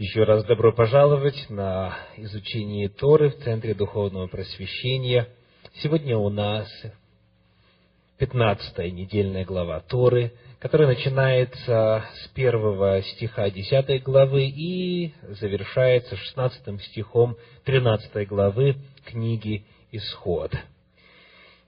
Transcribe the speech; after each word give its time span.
Еще 0.00 0.22
раз 0.22 0.46
добро 0.46 0.72
пожаловать 0.72 1.50
на 1.50 1.94
изучение 2.16 2.88
Торы 2.88 3.28
в 3.28 3.44
Центре 3.44 3.74
Духовного 3.74 4.28
Просвещения. 4.28 5.28
Сегодня 5.82 6.16
у 6.16 6.30
нас 6.30 6.66
пятнадцатая 8.16 8.90
недельная 8.90 9.44
глава 9.44 9.80
Торы, 9.80 10.32
которая 10.58 10.88
начинается 10.88 12.06
с 12.14 12.28
первого 12.28 13.02
стиха 13.02 13.50
десятой 13.50 13.98
главы 13.98 14.44
и 14.44 15.12
завершается 15.38 16.16
шестнадцатым 16.16 16.80
стихом 16.80 17.36
тринадцатой 17.66 18.24
главы 18.24 18.76
книги 19.04 19.66
Исход. 19.92 20.50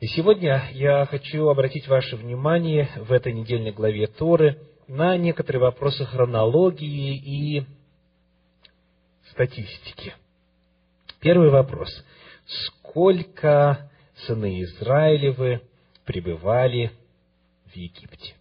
И 0.01 0.07
сегодня 0.07 0.71
я 0.73 1.05
хочу 1.05 1.49
обратить 1.49 1.87
ваше 1.87 2.17
внимание 2.17 2.89
в 2.97 3.13
этой 3.13 3.35
недельной 3.35 3.73
главе 3.73 4.07
Торы 4.07 4.59
на 4.89 5.19
некоторые 5.19 5.61
вопросы 5.61 6.07
хронологии 6.07 7.15
и 7.15 7.67
статистики. 9.33 10.15
Первый 11.21 11.51
вопрос. 11.51 11.91
Сколько 12.47 13.91
сыны 14.27 14.63
Израилевы 14.63 15.63
пребывали 16.05 16.93
в 17.73 17.77
Египте? 17.77 18.35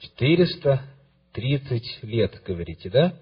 430 0.00 2.02
лет, 2.02 2.42
говорите, 2.44 2.90
да? 2.90 3.14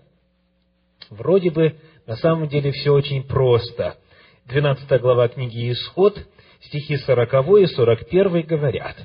Вроде 1.10 1.50
бы, 1.50 1.76
на 2.06 2.16
самом 2.16 2.48
деле, 2.48 2.72
все 2.72 2.92
очень 2.92 3.24
просто. 3.24 3.98
12 4.46 5.00
глава 5.00 5.28
книги 5.28 5.70
Исход, 5.72 6.18
стихи 6.62 6.96
40 6.96 7.32
и 7.60 7.66
41 7.66 8.46
говорят, 8.46 8.96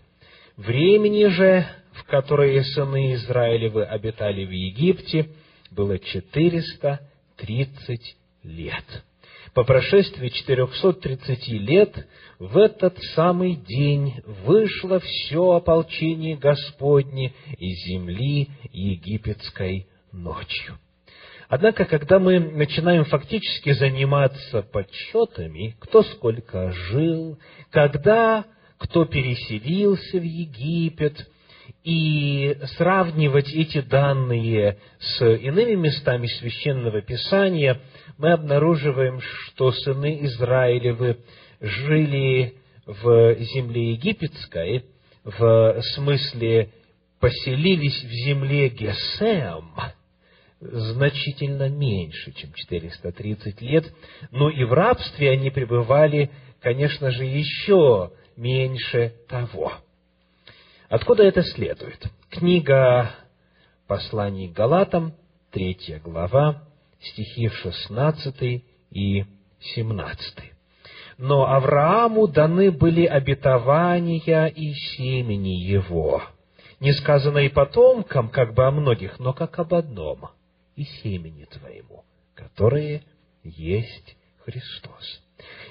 «Времени 0.55 1.25
же, 1.27 1.65
в 1.93 2.05
которое 2.05 2.63
сыны 2.63 3.15
Израилевы 3.15 3.83
обитали 3.83 4.45
в 4.45 4.51
Египте, 4.51 5.29
было 5.75 5.99
430 5.99 8.17
лет. 8.43 9.03
По 9.53 9.63
прошествии 9.63 10.29
430 10.29 11.47
лет 11.49 12.07
в 12.39 12.57
этот 12.57 12.97
самый 13.15 13.55
день 13.55 14.15
вышло 14.45 14.99
все 14.99 15.51
ополчение 15.51 16.35
Господне 16.35 17.33
из 17.57 17.85
земли 17.85 18.49
египетской 18.71 19.87
ночью. 20.11 20.77
Однако, 21.47 21.85
когда 21.85 22.19
мы 22.19 22.39
начинаем 22.39 23.05
фактически 23.05 23.71
заниматься 23.73 24.63
подсчетами, 24.63 25.75
кто 25.79 26.03
сколько 26.03 26.71
жил, 26.71 27.37
когда 27.69 28.45
кто 28.77 29.05
переселился 29.05 30.19
в 30.19 30.23
Египет, 30.23 31.29
и 31.85 32.57
сравнивать 32.77 33.53
эти 33.53 33.79
данные 33.79 34.79
с 34.97 35.23
иными 35.23 35.75
местами 35.75 36.25
Священного 36.25 37.03
Писания, 37.03 37.79
мы 38.17 38.31
обнаруживаем, 38.31 39.21
что 39.21 39.71
сыны 39.71 40.25
Израилевы 40.25 41.19
жили 41.61 42.55
в 42.87 43.35
земле 43.35 43.91
египетской, 43.91 44.85
в 45.23 45.81
смысле 45.93 46.71
поселились 47.19 48.03
в 48.03 48.11
земле 48.11 48.69
Гесем, 48.69 49.69
значительно 50.59 51.69
меньше, 51.69 52.31
чем 52.31 52.51
430 52.51 53.61
лет, 53.61 53.93
но 54.31 54.49
и 54.49 54.63
в 54.63 54.73
рабстве 54.73 55.29
они 55.29 55.51
пребывали, 55.51 56.31
конечно 56.61 57.11
же, 57.11 57.25
еще 57.25 58.11
меньше 58.35 59.13
того– 59.27 59.73
Откуда 60.95 61.23
это 61.23 61.43
следует? 61.43 62.07
Книга 62.29 63.11
посланий 63.85 64.47
Галатам, 64.47 65.13
третья 65.51 65.99
глава, 65.99 66.63
стихи 67.01 67.49
16 67.49 68.63
и 68.91 69.25
17. 69.59 70.53
Но 71.17 71.47
Аврааму 71.47 72.29
даны 72.29 72.71
были 72.71 73.05
обетования 73.05 74.45
и 74.45 74.73
семени 74.95 75.59
его. 75.59 76.23
Не 76.79 76.93
сказано 76.93 77.39
и 77.39 77.49
потомкам, 77.49 78.29
как 78.29 78.53
бы 78.53 78.65
о 78.65 78.71
многих, 78.71 79.19
но 79.19 79.33
как 79.33 79.59
об 79.59 79.73
одном, 79.73 80.29
и 80.77 80.85
семени 80.85 81.43
твоему, 81.43 82.05
которое 82.35 83.03
есть 83.43 84.15
Христос. 84.45 85.24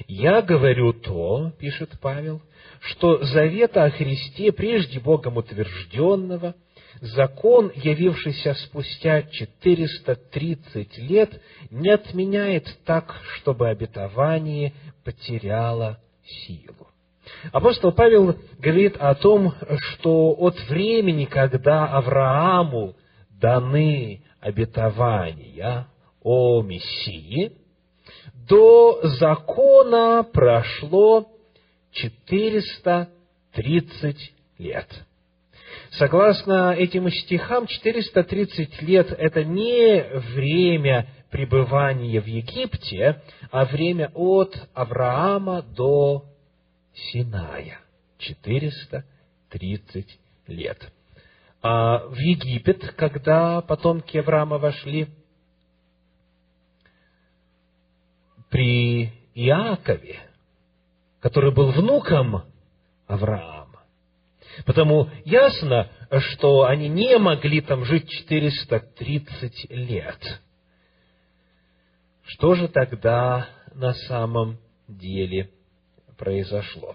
Я 0.06 0.42
говорю 0.42 0.92
то, 0.92 1.52
пишет 1.58 1.90
Павел, 2.00 2.42
что 2.80 3.22
завета 3.24 3.84
о 3.84 3.90
Христе, 3.90 4.52
прежде 4.52 5.00
Богом 5.00 5.36
утвержденного, 5.36 6.54
закон, 7.00 7.72
явившийся 7.74 8.54
спустя 8.54 9.22
430 9.22 10.98
лет, 10.98 11.40
не 11.70 11.90
отменяет 11.90 12.66
так, 12.84 13.14
чтобы 13.36 13.68
обетование 13.68 14.72
потеряло 15.04 15.98
силу. 16.24 16.88
Апостол 17.52 17.92
Павел 17.92 18.36
говорит 18.58 18.96
о 18.98 19.14
том, 19.14 19.54
что 19.78 20.34
от 20.38 20.58
времени, 20.68 21.24
когда 21.24 21.86
Аврааму 21.86 22.94
даны 23.30 24.22
обетования 24.41 25.88
о 26.22 26.62
Мессии, 26.62 27.52
до 28.49 29.00
закона 29.03 30.27
прошло 30.32 31.28
430 31.93 34.32
лет. 34.59 35.05
Согласно 35.91 36.72
этим 36.72 37.10
стихам, 37.10 37.66
430 37.66 38.81
лет– 38.83 39.12
это 39.19 39.44
не 39.44 40.03
время 40.34 41.09
пребывания 41.31 42.21
в 42.21 42.27
Египте, 42.27 43.22
а 43.50 43.65
время 43.65 44.10
от 44.15 44.54
Авраама 44.75 45.62
до 45.62 46.27
Синая. 46.94 47.81
430 48.19 50.19
лет. 50.49 50.93
А 51.62 52.06
в 52.06 52.16
Египет, 52.16 52.93
когда 52.97 53.60
потомки 53.60 54.19
Авраама 54.19 54.59
вошли, 54.59 55.09
при 58.54 59.10
Иакове, 59.34 60.20
который 61.19 61.53
был 61.53 61.72
внуком 61.72 62.44
Авраама. 63.09 63.82
Потому 64.65 65.10
ясно, 65.25 65.91
что 66.20 66.62
они 66.62 66.88
не 66.88 67.19
могли 67.19 67.60
там 67.62 67.84
жить 67.84 68.09
430 68.09 69.70
лет. 69.70 70.41
Что 72.22 72.54
же 72.54 72.69
тогда 72.69 73.48
на 73.75 73.92
самом 73.92 74.59
деле 74.86 75.50
произошло? 76.16 76.94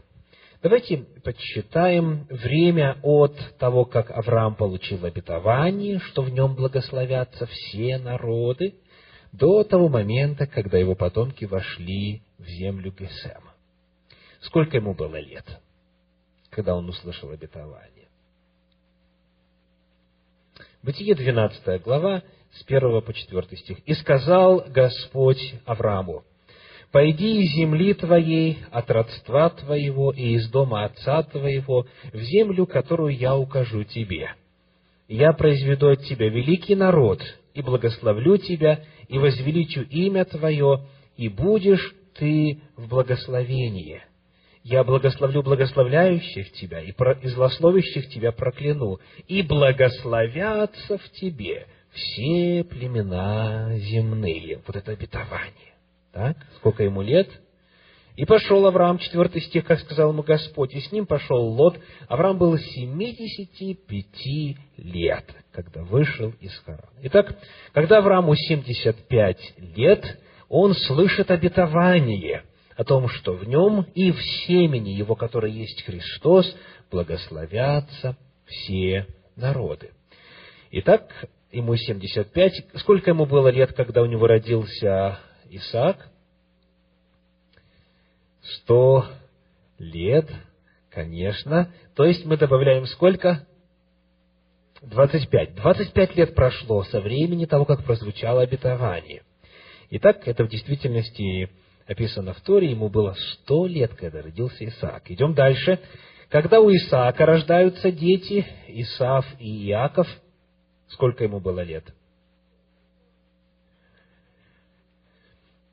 Давайте 0.64 1.00
подсчитаем 1.26 2.26
время 2.30 3.00
от 3.04 3.36
того, 3.58 3.84
как 3.84 4.12
Авраам 4.12 4.56
получил 4.56 5.04
обетование, 5.04 6.00
что 6.00 6.22
в 6.22 6.30
нем 6.30 6.56
благословятся 6.56 7.48
все 7.48 7.98
народы, 7.98 8.76
до 9.32 9.64
того 9.64 9.90
момента, 9.90 10.48
когда 10.48 10.78
его 10.78 10.96
потомки 10.96 11.46
вошли 11.46 12.22
в 12.38 12.46
землю 12.46 12.94
Гесема. 12.98 13.54
Сколько 14.42 14.78
ему 14.78 14.94
было 14.94 15.20
лет, 15.20 15.46
когда 16.50 16.76
он 16.76 16.88
услышал 16.90 17.30
обетование? 17.30 18.08
Бытие 20.82 21.14
12 21.14 21.82
глава, 21.84 22.24
с 22.54 22.64
1 22.66 23.02
по 23.02 23.14
4 23.14 23.58
стих. 23.58 23.80
«И 23.86 23.94
сказал 23.94 24.64
Господь 24.68 25.56
Аврааму, 25.66 26.24
«Пойди 26.92 27.44
из 27.44 27.56
земли 27.56 27.94
твоей, 27.94 28.60
от 28.72 28.90
родства 28.90 29.50
твоего 29.50 30.12
и 30.12 30.34
из 30.34 30.50
дома 30.50 30.86
отца 30.86 31.22
твоего, 31.22 31.86
в 32.12 32.18
землю, 32.18 32.66
которую 32.66 33.16
я 33.16 33.38
укажу 33.38 33.84
тебе. 33.84 34.32
Я 35.08 35.34
произведу 35.34 35.90
от 35.90 36.04
тебя 36.06 36.30
великий 36.30 36.76
народ, 36.76 37.22
и 37.54 37.62
благословлю 37.62 38.38
тебя, 38.38 38.84
и 39.10 39.18
возвеличу 39.18 39.82
имя 39.82 40.24
твое, 40.24 40.86
и 41.18 41.28
будешь 41.28 41.94
ты 42.14 42.62
в 42.78 42.88
благословении 42.88 44.02
я 44.64 44.84
благословлю 44.84 45.42
благословляющих 45.42 46.52
тебя, 46.52 46.82
и, 46.82 46.92
про, 46.92 47.18
злословящих 47.24 48.10
тебя 48.10 48.32
прокляну, 48.32 49.00
и 49.28 49.42
благословятся 49.42 50.98
в 50.98 51.10
тебе 51.12 51.66
все 51.92 52.64
племена 52.64 53.78
земные. 53.78 54.62
Вот 54.68 54.76
это 54.76 54.92
обетование. 54.92 55.74
Так? 56.12 56.38
Сколько 56.58 56.84
ему 56.84 57.02
лет? 57.02 57.30
И 58.20 58.26
пошел 58.26 58.66
Авраам, 58.66 58.98
четвертый 58.98 59.42
стих, 59.42 59.64
как 59.64 59.80
сказал 59.80 60.12
ему 60.12 60.24
Господь, 60.24 60.76
и 60.76 60.82
с 60.82 60.92
ним 60.92 61.06
пошел 61.06 61.42
Лот. 61.42 61.80
Авраам 62.10 62.38
был 62.38 62.58
семидесяти 62.58 63.76
пяти 63.76 64.58
лет, 64.76 65.24
когда 65.54 65.84
вышел 65.84 66.34
из 66.42 66.54
Харана. 66.66 66.84
Итак, 67.04 67.38
когда 67.72 68.00
Аврааму 68.00 68.36
семьдесят 68.36 69.08
пять 69.08 69.54
лет, 69.58 70.20
он 70.50 70.74
слышит 70.74 71.32
обетование– 71.32 72.44
о 72.76 72.84
том, 72.84 73.08
что 73.08 73.34
в 73.34 73.48
нем 73.48 73.86
и 73.94 74.12
в 74.12 74.22
семени 74.46 74.90
его, 74.90 75.16
которое 75.16 75.52
есть 75.52 75.84
Христос, 75.84 76.54
благословятся 76.92 78.18
все 78.46 79.08
народы. 79.38 79.92
Итак, 80.72 81.10
ему 81.52 81.76
75. 81.76 82.66
Сколько 82.76 83.12
ему 83.12 83.26
было 83.26 83.48
лет, 83.48 83.72
когда 83.74 84.02
у 84.02 84.06
него 84.06 84.28
родился 84.28 85.20
Исаак? 85.50 86.10
Сто 88.56 89.06
лет, 89.78 90.30
конечно. 90.90 91.72
То 91.96 92.06
есть 92.06 92.26
мы 92.26 92.38
добавляем 92.38 92.86
сколько? 92.86 93.46
25. 94.82 95.56
25 95.56 96.16
лет 96.16 96.36
прошло 96.36 96.84
со 96.84 97.02
времени 97.02 97.46
того, 97.46 97.66
как 97.66 97.84
прозвучало 97.84 98.42
обетование. 98.42 99.24
Итак, 99.92 100.28
это 100.28 100.44
в 100.46 100.50
действительности 100.50 101.50
описано 101.86 102.34
в 102.34 102.42
Торе, 102.42 102.70
ему 102.70 102.90
было 102.90 103.16
100 103.44 103.66
лет, 103.68 103.94
когда 103.96 104.22
родился 104.22 104.66
Исаак. 104.66 105.10
Идем 105.12 105.34
дальше. 105.34 105.80
Когда 106.30 106.60
у 106.60 106.70
Исаака 106.70 107.26
рождаются 107.26 107.92
дети, 107.92 108.46
Исаав 108.68 109.26
и 109.40 109.68
Иаков, 109.68 110.08
сколько 110.88 111.24
ему 111.24 111.40
было 111.40 111.62
лет? 111.62 111.86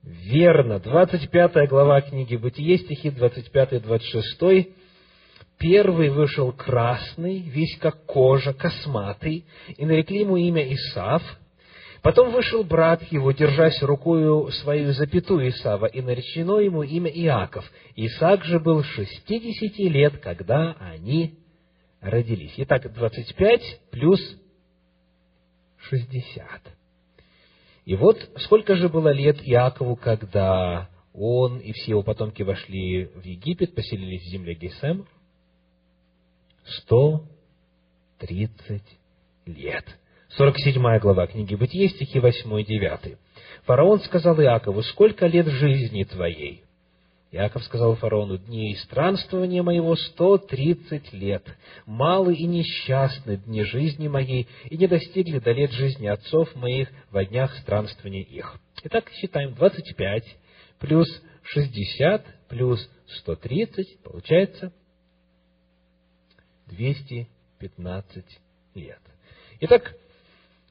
Верно, 0.06 0.79
25 0.79 1.69
глава 1.69 2.00
книги 2.00 2.37
Бытие, 2.37 2.79
стихи 2.79 3.08
25-26. 3.08 4.73
Первый 5.58 6.11
вышел 6.11 6.53
красный, 6.53 7.41
весь 7.41 7.76
как 7.79 8.05
кожа, 8.06 8.53
косматый, 8.53 9.44
и 9.76 9.85
нарекли 9.85 10.20
ему 10.20 10.37
имя 10.37 10.73
Исав. 10.73 11.25
Потом 12.03 12.31
вышел 12.31 12.62
брат 12.62 13.03
его, 13.11 13.32
держась 13.32 13.82
рукою 13.82 14.49
свою 14.53 14.93
запятую 14.93 15.49
Исава, 15.49 15.87
и 15.87 16.00
наречено 16.00 16.61
ему 16.61 16.85
имя 16.85 17.11
Иаков. 17.11 17.69
Исаак 17.97 18.44
же 18.44 18.61
был 18.61 18.85
шестидесяти 18.85 19.88
лет, 19.88 20.19
когда 20.19 20.76
они 20.79 21.41
родились. 22.00 22.55
Итак, 22.59 22.93
двадцать 22.94 23.35
пять 23.35 23.81
плюс 23.91 24.20
шестьдесят. 25.81 26.62
И 27.87 27.94
вот 27.94 28.19
сколько 28.38 28.75
же 28.75 28.88
было 28.88 29.11
лет 29.11 29.38
Иакову, 29.43 29.94
когда 29.94 30.91
он 31.15 31.61
и 31.61 31.73
все 31.73 31.93
его 31.93 32.03
потомки 32.03 32.43
вошли 32.43 33.06
в 33.06 33.25
Египет, 33.25 33.77
поселились 33.77 34.23
в 34.23 34.29
земле 34.29 34.55
Гесем? 34.55 35.06
Сто 36.65 37.23
тридцать 38.19 38.99
лет. 39.47 39.85
47 40.31 40.99
глава 40.99 41.29
книги 41.29 41.55
Бытие, 41.55 41.88
стихи 41.88 42.19
8 42.19 42.61
и 42.61 42.65
9. 42.65 43.19
Фараон 43.62 44.00
сказал 44.00 44.41
Иакову, 44.41 44.83
сколько 44.83 45.27
лет 45.29 45.47
жизни 45.47 46.03
твоей? 46.03 46.65
Иаков 47.32 47.64
сказал 47.64 47.96
фараону, 47.96 48.38
дней 48.38 48.76
странствования 48.76 49.62
моего 49.62 49.96
сто 49.96 50.38
тридцать 50.38 51.12
лет, 51.12 51.44
малы 51.84 52.34
и 52.34 52.46
несчастны 52.46 53.37
дни 53.37 53.64
жизни 53.64 54.06
моей, 54.06 54.46
и 54.70 54.76
не 54.76 54.87
достигли 54.87 55.40
до 55.40 55.50
лет 55.50 55.73
жизни 55.73 56.06
отцов 56.06 56.55
моих 56.55 56.88
во 57.11 57.25
днях 57.25 57.52
странствования 57.58 58.23
их. 58.23 58.56
Итак, 58.84 59.11
считаем, 59.11 59.55
двадцать 59.55 59.96
пять 59.96 60.37
плюс 60.78 61.08
шестьдесят 61.43 62.25
плюс 62.49 62.88
сто 63.19 63.34
тридцать, 63.34 63.99
получается 64.05 64.73
двести 66.67 67.28
пятнадцать 67.58 68.40
лет. 68.75 69.00
Итак, 69.61 69.94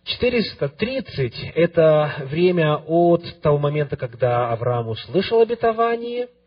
430– 0.05 1.33
это 1.55 2.15
время 2.29 2.77
от 2.77 3.41
того 3.41 3.57
момента, 3.57 3.97
когда 3.97 4.51
Авраам 4.51 4.87
услышал 4.87 5.41
обетование– 5.41 6.29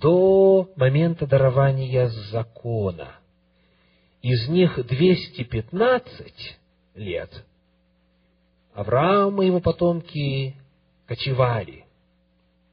до 0.00 0.70
момента 0.76 1.26
дарования 1.26 2.08
закона. 2.30 3.16
Из 4.22 4.48
них 4.48 4.78
215 4.86 6.58
лет 6.94 7.44
Авраам 8.74 9.42
и 9.42 9.46
его 9.46 9.60
потомки 9.60 10.54
кочевали 11.06 11.84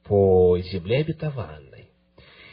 по 0.03 0.57
земле 0.59 0.99
обетованной. 0.99 1.89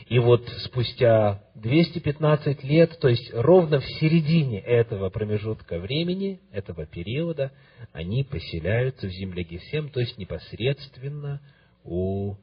И 0.07 0.19
вот 0.19 0.47
спустя 0.65 1.43
215 1.55 2.63
лет, 2.65 2.99
то 3.01 3.09
есть 3.09 3.33
ровно 3.33 3.81
в 3.81 3.87
середине 4.01 4.61
этого 4.61 5.09
промежутка 5.09 5.79
времени, 5.79 6.41
этого 6.53 6.85
периода, 6.85 7.53
они 7.93 8.23
поселяются 8.23 9.07
в 9.07 9.11
земле 9.11 9.45
Гесем, 9.45 9.89
то 9.89 10.01
есть 10.01 10.19
непосредственно 10.19 11.41
у 11.85 12.35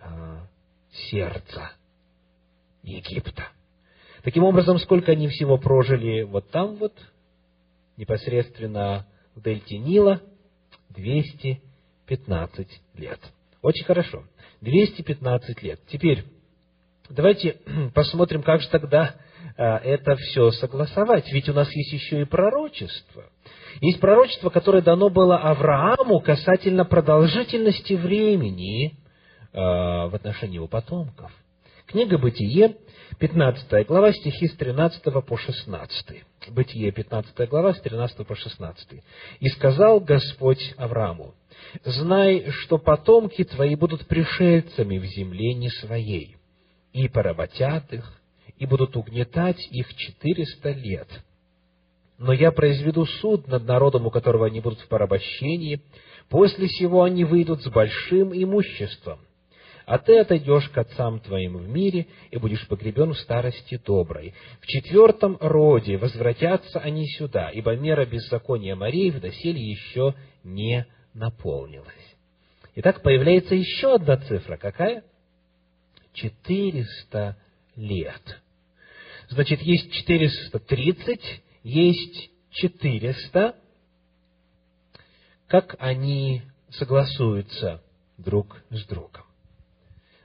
а, 0.00 0.46
сердца 0.92 1.72
Египта. 2.82 3.48
Таким 4.22 4.44
образом, 4.44 4.78
сколько 4.78 5.12
они 5.12 5.28
всего 5.28 5.58
прожили 5.58 6.22
вот 6.22 6.50
там 6.50 6.76
вот, 6.76 6.92
непосредственно 7.96 9.06
в 9.34 9.42
дельте 9.42 9.78
Нила, 9.78 10.20
215 10.90 12.68
лет. 12.94 13.20
Очень 13.62 13.84
хорошо. 13.84 14.24
215 14.60 15.62
лет. 15.62 15.80
Теперь, 15.88 16.24
давайте 17.08 17.60
посмотрим, 17.94 18.42
как 18.42 18.60
же 18.60 18.68
тогда 18.68 19.14
а, 19.56 19.78
это 19.78 20.16
все 20.16 20.50
согласовать. 20.52 21.30
Ведь 21.32 21.48
у 21.48 21.52
нас 21.52 21.70
есть 21.74 21.92
еще 21.92 22.22
и 22.22 22.24
пророчество. 22.24 23.24
Есть 23.80 24.00
пророчество, 24.00 24.50
которое 24.50 24.82
дано 24.82 25.10
было 25.10 25.38
Аврааму 25.38 26.20
касательно 26.20 26.84
продолжительности 26.84 27.94
времени, 27.94 28.98
в 29.52 30.14
отношении 30.14 30.56
его 30.56 30.66
потомков. 30.66 31.32
Книга 31.86 32.18
Бытие, 32.18 32.76
15 33.18 33.86
глава, 33.86 34.12
стихи 34.12 34.46
с 34.46 34.54
13 34.56 35.02
по 35.24 35.36
16. 35.38 36.22
Бытие, 36.50 36.92
15 36.92 37.48
глава, 37.48 37.72
с 37.72 37.80
13 37.80 38.26
по 38.26 38.34
16. 38.34 39.02
«И 39.40 39.48
сказал 39.48 40.00
Господь 40.00 40.74
Аврааму, 40.76 41.34
знай, 41.84 42.50
что 42.50 42.76
потомки 42.76 43.42
твои 43.44 43.74
будут 43.74 44.06
пришельцами 44.06 44.98
в 44.98 45.04
земле 45.04 45.54
не 45.54 45.70
своей, 45.70 46.36
и 46.92 47.08
поработят 47.08 47.90
их, 47.92 48.20
и 48.58 48.66
будут 48.66 48.96
угнетать 48.96 49.66
их 49.70 49.94
четыреста 49.94 50.70
лет. 50.70 51.08
Но 52.18 52.32
я 52.32 52.50
произведу 52.50 53.06
суд 53.06 53.46
над 53.46 53.64
народом, 53.64 54.06
у 54.06 54.10
которого 54.10 54.46
они 54.46 54.60
будут 54.60 54.80
в 54.80 54.88
порабощении, 54.88 55.80
после 56.28 56.68
сего 56.68 57.04
они 57.04 57.24
выйдут 57.24 57.62
с 57.62 57.68
большим 57.68 58.32
имуществом, 58.34 59.20
а 59.88 59.96
ты 59.98 60.18
отойдешь 60.18 60.68
к 60.68 60.76
отцам 60.76 61.18
твоим 61.18 61.56
в 61.56 61.66
мире 61.66 62.08
и 62.30 62.36
будешь 62.36 62.68
погребен 62.68 63.14
в 63.14 63.18
старости 63.20 63.80
доброй. 63.82 64.34
В 64.60 64.66
четвертом 64.66 65.38
роде 65.40 65.96
возвратятся 65.96 66.78
они 66.78 67.08
сюда, 67.08 67.48
ибо 67.48 67.74
мера 67.74 68.04
беззакония 68.04 68.76
морей 68.76 69.10
в 69.10 69.18
доселе 69.18 69.62
еще 69.62 70.14
не 70.44 70.86
наполнилась. 71.14 71.88
Итак, 72.74 73.02
появляется 73.02 73.54
еще 73.54 73.94
одна 73.94 74.18
цифра. 74.18 74.58
Какая? 74.58 75.04
Четыреста 76.12 77.38
лет. 77.74 78.42
Значит, 79.30 79.62
есть 79.62 79.90
четыреста 79.90 80.58
тридцать, 80.58 81.42
есть 81.62 82.30
четыреста. 82.50 83.56
Как 85.46 85.76
они 85.78 86.42
согласуются 86.68 87.82
друг 88.18 88.62
с 88.68 88.84
другом? 88.84 89.27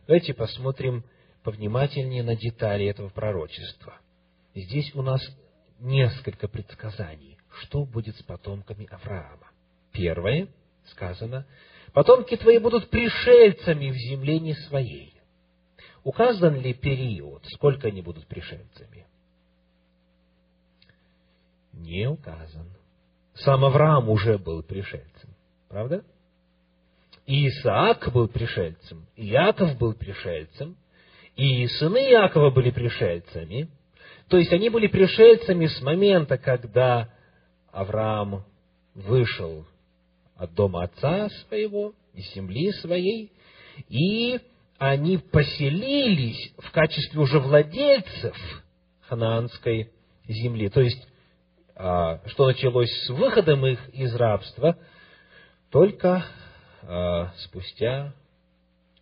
Давайте 0.08 0.34
посмотрим 0.34 1.04
повнимательнее 1.44 2.24
на 2.24 2.36
детали 2.36 2.86
этого 2.86 3.10
пророчества. 3.10 4.00
Здесь 4.54 4.94
у 4.96 5.02
нас 5.02 5.22
несколько 5.80 6.48
предсказаний, 6.48 7.38
что 7.62 7.86
будет 7.86 8.16
с 8.18 8.24
потомками 8.24 8.88
Авраама. 8.92 9.52
Первое, 9.92 10.48
сказано, 10.88 11.46
потомки 11.94 12.36
твои 12.36 12.58
будут 12.58 12.90
пришельцами 12.90 13.90
в 13.90 13.96
земле 13.96 14.40
не 14.40 14.54
своей. 14.54 15.14
Указан 16.04 16.60
ли 16.60 16.74
период, 16.74 17.46
сколько 17.54 17.88
они 17.88 18.02
будут 18.02 18.28
пришельцами? 18.28 19.08
Не 21.72 22.10
указан. 22.10 22.70
Сам 23.36 23.64
Авраам 23.66 24.10
уже 24.10 24.38
был 24.38 24.64
пришельцем. 24.64 25.30
Правда? 25.70 26.04
И 27.26 27.48
Исаак 27.48 28.12
был 28.12 28.28
пришельцем, 28.28 29.08
и 29.16 29.30
Иаков 29.30 29.78
был 29.78 29.94
пришельцем, 29.94 30.76
и 31.36 31.68
сыны 31.68 32.12
Иакова 32.12 32.52
были 32.52 32.70
пришельцами. 32.70 33.70
То 34.28 34.38
есть 34.38 34.52
они 34.52 34.70
были 34.70 34.88
пришельцами 34.88 35.68
с 35.68 35.82
момента, 35.82 36.38
когда 36.38 37.10
Авраам 37.72 38.46
вышел 38.94 39.66
от 40.36 40.54
дома 40.54 40.84
отца 40.84 41.30
своего, 41.48 41.94
из 42.14 42.32
земли 42.34 42.72
своей, 42.74 43.32
и 43.88 44.40
они 44.78 45.18
поселились 45.18 46.54
в 46.58 46.72
качестве 46.72 47.20
уже 47.22 47.40
владельцев 47.40 48.36
ханаанской 49.02 49.92
земли. 50.28 50.70
То 50.70 50.82
есть, 50.82 51.08
а, 51.76 52.20
что 52.28 52.48
началось 52.48 52.92
с 53.06 53.10
выходом 53.10 53.66
их 53.66 53.80
из 53.94 54.14
рабства, 54.16 54.78
только 55.72 56.26
спустя 57.38 58.14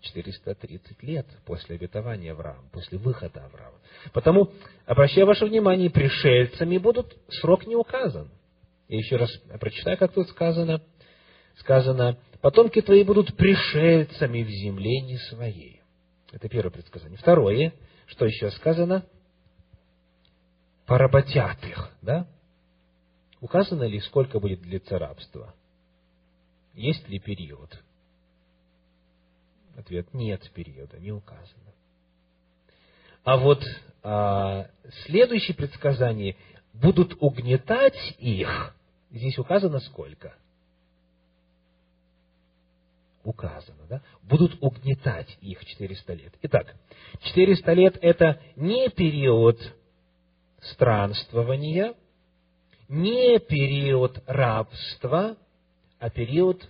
430 0.02 1.04
лет 1.04 1.28
после 1.46 1.76
обетования 1.76 2.32
Авраама, 2.32 2.68
после 2.72 2.98
выхода 2.98 3.46
Авраама. 3.46 3.78
Потому, 4.14 4.52
обращаю 4.86 5.28
ваше 5.28 5.46
внимание, 5.46 5.90
пришельцами 5.90 6.78
будут, 6.78 7.16
срок 7.30 7.68
не 7.68 7.76
указан. 7.76 8.30
Я 8.88 8.98
еще 8.98 9.16
раз 9.16 9.32
прочитаю, 9.60 9.98
как 9.98 10.14
тут 10.14 10.28
сказано. 10.30 10.82
Сказано, 11.58 12.18
потомки 12.42 12.82
твои 12.82 13.04
будут 13.04 13.36
пришельцами 13.36 14.44
в 14.44 14.50
земле 14.50 15.02
не 15.02 15.18
своей. 15.18 15.82
Это 16.32 16.50
первое 16.50 16.72
предсказание. 16.72 17.18
Второе, 17.18 17.74
что 18.08 18.26
еще 18.26 18.50
сказано? 18.52 19.06
Поработят 20.86 21.64
их, 21.64 21.92
да? 22.02 22.28
Указано 23.40 23.84
ли, 23.84 24.00
сколько 24.00 24.40
будет 24.40 24.62
длиться 24.62 24.98
рабство? 24.98 25.54
Есть 26.74 27.08
ли 27.08 27.20
период? 27.20 27.78
Ответ– 29.78 30.08
нет 30.14 30.50
периода, 30.54 31.00
не 31.00 31.12
указано. 31.12 31.74
А 33.24 33.38
вот 33.38 33.64
а, 34.04 34.70
следующее 35.06 35.56
предсказание– 35.56 36.36
будут 36.74 37.16
угнетать 37.20 37.98
их. 38.18 38.76
Здесь 39.12 39.38
указано 39.38 39.80
сколько? 39.80 40.36
Указано, 43.24 43.86
да? 43.88 44.02
Будут 44.24 44.58
угнетать 44.62 45.38
их 45.42 45.64
400 45.64 46.14
лет. 46.14 46.34
Итак, 46.42 46.76
400 47.22 47.74
лет– 47.74 47.98
это 48.02 48.42
не 48.56 48.90
период 48.90 49.60
странствования, 50.62 51.94
не 52.88 53.40
период 53.40 54.24
рабства, 54.26 55.38
а 56.02 56.10
период 56.10 56.68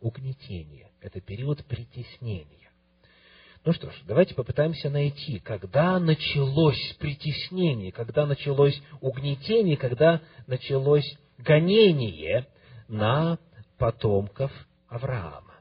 угнетения. 0.00 0.88
Это 1.00 1.20
период 1.20 1.64
притеснения. 1.66 2.70
Ну 3.64 3.72
что 3.72 3.90
ж, 3.90 3.94
давайте 4.06 4.34
попытаемся 4.34 4.90
найти, 4.90 5.40
когда 5.40 5.98
началось 5.98 6.94
притеснение, 7.00 7.90
когда 7.90 8.24
началось 8.24 8.80
угнетение, 9.00 9.76
когда 9.76 10.22
началось 10.46 11.18
гонение 11.38 12.46
на 12.86 13.40
потомков 13.76 14.52
Авраама. 14.86 15.54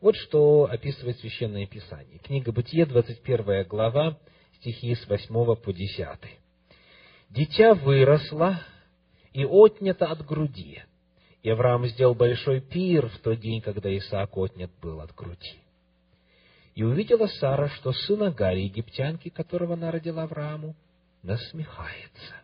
Вот 0.00 0.16
что 0.16 0.64
описывает 0.64 1.18
Священное 1.18 1.66
Писание. 1.66 2.20
Книга 2.20 2.52
Бытие, 2.52 2.86
21 2.86 3.64
глава, 3.68 4.18
стихи 4.60 4.94
с 4.94 5.06
8 5.06 5.56
по 5.56 5.72
10. 5.74 6.08
«Дитя 7.28 7.74
выросло 7.74 8.62
и 9.34 9.44
отнято 9.44 10.06
от 10.06 10.24
груди, 10.24 10.82
и 11.42 11.50
Авраам 11.50 11.86
сделал 11.86 12.14
большой 12.14 12.60
пир 12.60 13.08
в 13.08 13.18
тот 13.18 13.40
день, 13.40 13.60
когда 13.60 13.94
Исаак 13.96 14.36
отнят 14.36 14.70
был 14.80 15.00
от 15.00 15.12
груди. 15.14 15.56
И 16.74 16.84
увидела 16.84 17.26
Сара, 17.26 17.68
что 17.68 17.92
сын 17.92 18.22
Агари, 18.22 18.60
египтянки, 18.60 19.28
которого 19.28 19.74
она 19.74 19.90
родила 19.90 20.22
Аврааму, 20.22 20.74
насмехается. 21.22 22.36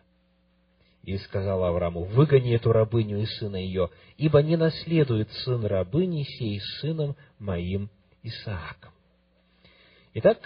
И 1.03 1.17
сказала 1.17 1.69
Аврааму, 1.69 2.03
выгони 2.03 2.53
эту 2.53 2.71
рабыню 2.71 3.21
и 3.21 3.25
сына 3.25 3.55
ее, 3.55 3.89
ибо 4.17 4.43
не 4.43 4.57
наследует 4.57 5.31
сын 5.31 5.65
рабыни 5.65 6.23
сей 6.23 6.59
сыном 6.81 7.15
моим 7.39 7.89
Исааком. 8.21 8.91
Итак, 10.13 10.37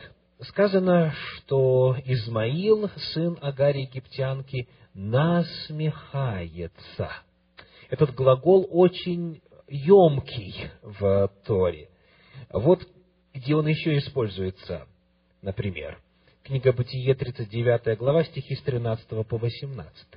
сказано, 0.42 1.12
что 1.12 1.98
Измаил, 2.06 2.90
сын 3.14 3.38
Агари 3.42 3.80
египтянки, 3.82 4.70
насмехается. 4.94 5.90
Этот 7.94 8.16
глагол 8.16 8.68
очень 8.72 9.40
емкий 9.68 10.56
в 10.82 11.30
Торе. 11.46 11.90
Вот 12.52 12.82
где 13.36 13.56
он 13.56 13.68
еще 13.68 13.96
используется. 14.00 14.88
Например, 15.44 16.00
книга 16.42 16.74
Бытие, 16.74 17.14
39 17.14 17.96
глава, 18.00 18.24
стихи 18.24 18.56
с 18.56 18.64
13 18.64 19.28
по 19.28 19.38
18. 19.38 20.08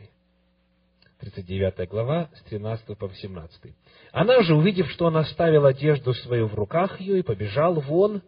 39 1.20 1.86
глава, 1.90 2.30
с 2.34 2.42
13 2.44 2.96
по 2.96 3.08
18. 3.08 3.74
Она 4.10 4.40
же, 4.40 4.54
увидев, 4.54 4.90
что 4.92 5.04
он 5.04 5.18
оставил 5.18 5.66
одежду 5.66 6.14
свою 6.14 6.46
в 6.46 6.54
руках 6.54 6.98
ее 6.98 7.18
и 7.18 7.22
побежал 7.22 7.74
вон, 7.74 8.22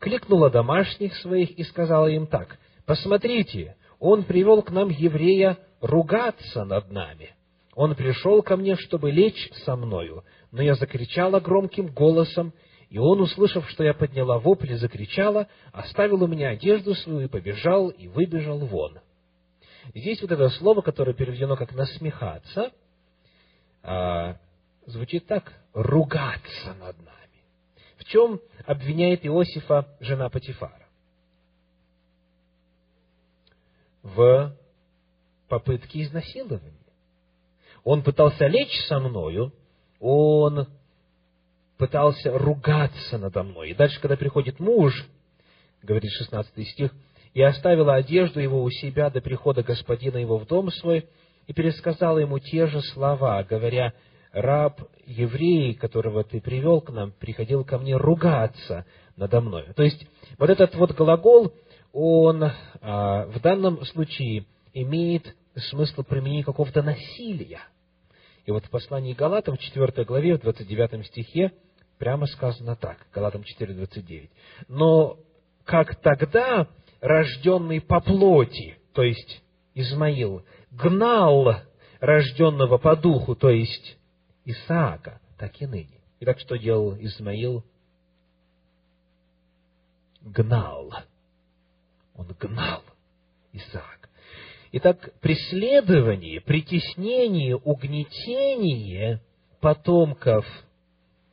кликнула 0.00 0.50
домашних 0.50 1.14
своих 1.18 1.52
и 1.52 1.62
сказала 1.62 2.08
им 2.08 2.26
так, 2.26 2.58
«Посмотрите, 2.86 3.76
он 4.00 4.24
привел 4.24 4.62
к 4.62 4.72
нам 4.72 4.88
еврея 4.88 5.58
ругаться 5.80 6.64
над 6.64 6.90
нами. 6.90 7.36
Он 7.78 7.94
пришел 7.94 8.42
ко 8.42 8.56
мне, 8.56 8.74
чтобы 8.74 9.12
лечь 9.12 9.52
со 9.64 9.76
мною, 9.76 10.24
но 10.50 10.60
я 10.60 10.74
закричала 10.74 11.38
громким 11.38 11.86
голосом 11.86 12.52
и 12.90 12.98
он, 12.98 13.20
услышав, 13.20 13.70
что 13.70 13.84
я 13.84 13.94
подняла 13.94 14.40
вопль 14.40 14.72
и 14.72 14.74
закричала, 14.74 15.46
оставил 15.70 16.24
у 16.24 16.26
меня 16.26 16.48
одежду 16.48 16.96
свою 16.96 17.20
и 17.20 17.28
побежал, 17.28 17.90
и 17.90 18.08
выбежал 18.08 18.58
вон. 18.58 18.98
здесь 19.94 20.20
вот 20.22 20.32
это 20.32 20.48
слово, 20.48 20.80
которое 20.80 21.12
переведено 21.12 21.54
как 21.54 21.72
«насмехаться», 21.72 22.72
а, 23.84 24.38
звучит 24.86 25.26
так 25.26 25.52
«ругаться 25.72 26.74
над 26.80 26.98
нами». 26.98 27.44
В 27.98 28.04
чем 28.06 28.40
обвиняет 28.66 29.24
Иосифа 29.24 29.86
жена 30.00 30.28
Патифара? 30.30 30.88
В 34.02 34.56
попытке 35.48 36.02
изнасилования. 36.02 36.77
Он 37.90 38.02
пытался 38.02 38.46
лечь 38.48 38.78
со 38.86 39.00
мною, 39.00 39.50
он 39.98 40.66
пытался 41.78 42.36
ругаться 42.36 43.16
надо 43.16 43.42
мной. 43.42 43.70
И 43.70 43.74
дальше, 43.74 43.98
когда 43.98 44.14
приходит 44.14 44.60
муж, 44.60 44.92
говорит 45.82 46.10
16 46.10 46.68
стих, 46.68 46.94
«И 47.32 47.40
оставила 47.40 47.94
одежду 47.94 48.40
его 48.40 48.62
у 48.62 48.68
себя 48.68 49.08
до 49.08 49.22
прихода 49.22 49.62
господина 49.62 50.18
его 50.18 50.36
в 50.36 50.46
дом 50.46 50.70
свой, 50.70 51.08
и 51.46 51.54
пересказала 51.54 52.18
ему 52.18 52.38
те 52.38 52.66
же 52.66 52.82
слова, 52.92 53.42
говоря, 53.42 53.94
раб 54.32 54.82
еврей, 55.06 55.72
которого 55.72 56.24
ты 56.24 56.42
привел 56.42 56.82
к 56.82 56.90
нам, 56.90 57.12
приходил 57.12 57.64
ко 57.64 57.78
мне 57.78 57.96
ругаться 57.96 58.84
надо 59.16 59.40
мной». 59.40 59.64
То 59.74 59.82
есть, 59.82 60.06
вот 60.36 60.50
этот 60.50 60.74
вот 60.74 60.92
глагол, 60.92 61.54
он 61.94 62.44
а, 62.82 63.24
в 63.28 63.40
данном 63.40 63.82
случае 63.86 64.44
имеет 64.74 65.34
смысл 65.70 66.02
применения 66.02 66.44
какого-то 66.44 66.82
насилия. 66.82 67.60
И 68.48 68.50
вот 68.50 68.64
в 68.64 68.70
послании 68.70 69.12
Галатам, 69.12 69.58
в 69.58 69.60
4 69.60 70.06
главе, 70.06 70.38
в 70.38 70.40
29 70.40 71.06
стихе, 71.06 71.52
Прямо 71.98 72.26
сказано 72.26 72.76
так, 72.76 72.96
Галатам 73.12 73.42
4.29. 73.42 74.30
Но 74.68 75.18
как 75.64 75.96
тогда 75.96 76.66
рожденный 77.02 77.82
по 77.82 78.00
плоти, 78.00 78.78
то 78.94 79.02
есть 79.02 79.42
Измаил, 79.74 80.46
гнал 80.70 81.56
рожденного 82.00 82.78
по 82.78 82.96
духу, 82.96 83.36
то 83.36 83.50
есть 83.50 83.98
Исаака, 84.46 85.20
так 85.36 85.60
и 85.60 85.66
ныне. 85.66 86.00
Итак, 86.20 86.38
что 86.38 86.56
делал 86.56 86.96
Измаил? 86.98 87.64
Гнал. 90.22 90.94
Он 92.14 92.28
гнал 92.38 92.82
Исаак. 93.52 93.97
Итак, 94.70 95.14
преследование, 95.20 96.42
притеснение, 96.42 97.56
угнетение 97.56 99.22
потомков 99.60 100.44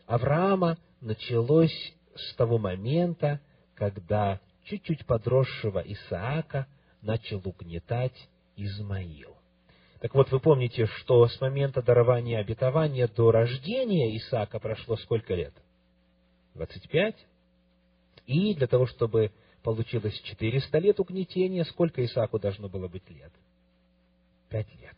Авраама 0.07 0.77
началось 1.01 1.93
с 2.15 2.33
того 2.35 2.57
момента, 2.57 3.41
когда 3.75 4.39
чуть-чуть 4.63 5.05
подросшего 5.05 5.79
Исаака 5.79 6.67
начал 7.01 7.41
угнетать 7.43 8.15
Измаил. 8.55 9.35
Так 9.99 10.15
вот, 10.15 10.31
вы 10.31 10.39
помните, 10.39 10.85
что 10.85 11.27
с 11.27 11.41
момента 11.41 11.81
дарования 11.81 12.39
обетования 12.39 13.09
до 13.09 13.31
рождения 13.31 14.15
Исаака 14.15 14.59
прошло 14.59 14.95
сколько 14.95 15.33
лет? 15.35 15.53
25. 16.53 17.15
И 18.27 18.53
для 18.53 18.67
того, 18.67 18.85
чтобы 18.85 19.31
получилось 19.65 20.21
400 20.21 20.77
лет 20.77 20.99
угнетения, 20.99 21.65
сколько 21.65 22.05
Исааку 22.05 22.37
должно 22.37 22.69
было 22.69 22.87
быть 22.87 23.09
лет? 23.09 23.31
Пять 24.47 24.71
лет. 24.79 24.95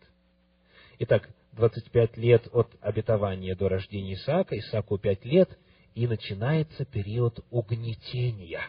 Итак, 0.99 1.29
25 1.53 2.17
лет 2.17 2.49
от 2.51 2.67
обетования 2.81 3.55
до 3.55 3.69
рождения 3.69 4.15
Исаака, 4.15 4.59
Исааку 4.59 4.97
5 4.97 5.23
лет, 5.23 5.57
и 5.95 6.05
начинается 6.05 6.83
период 6.83 7.39
угнетения, 7.49 8.61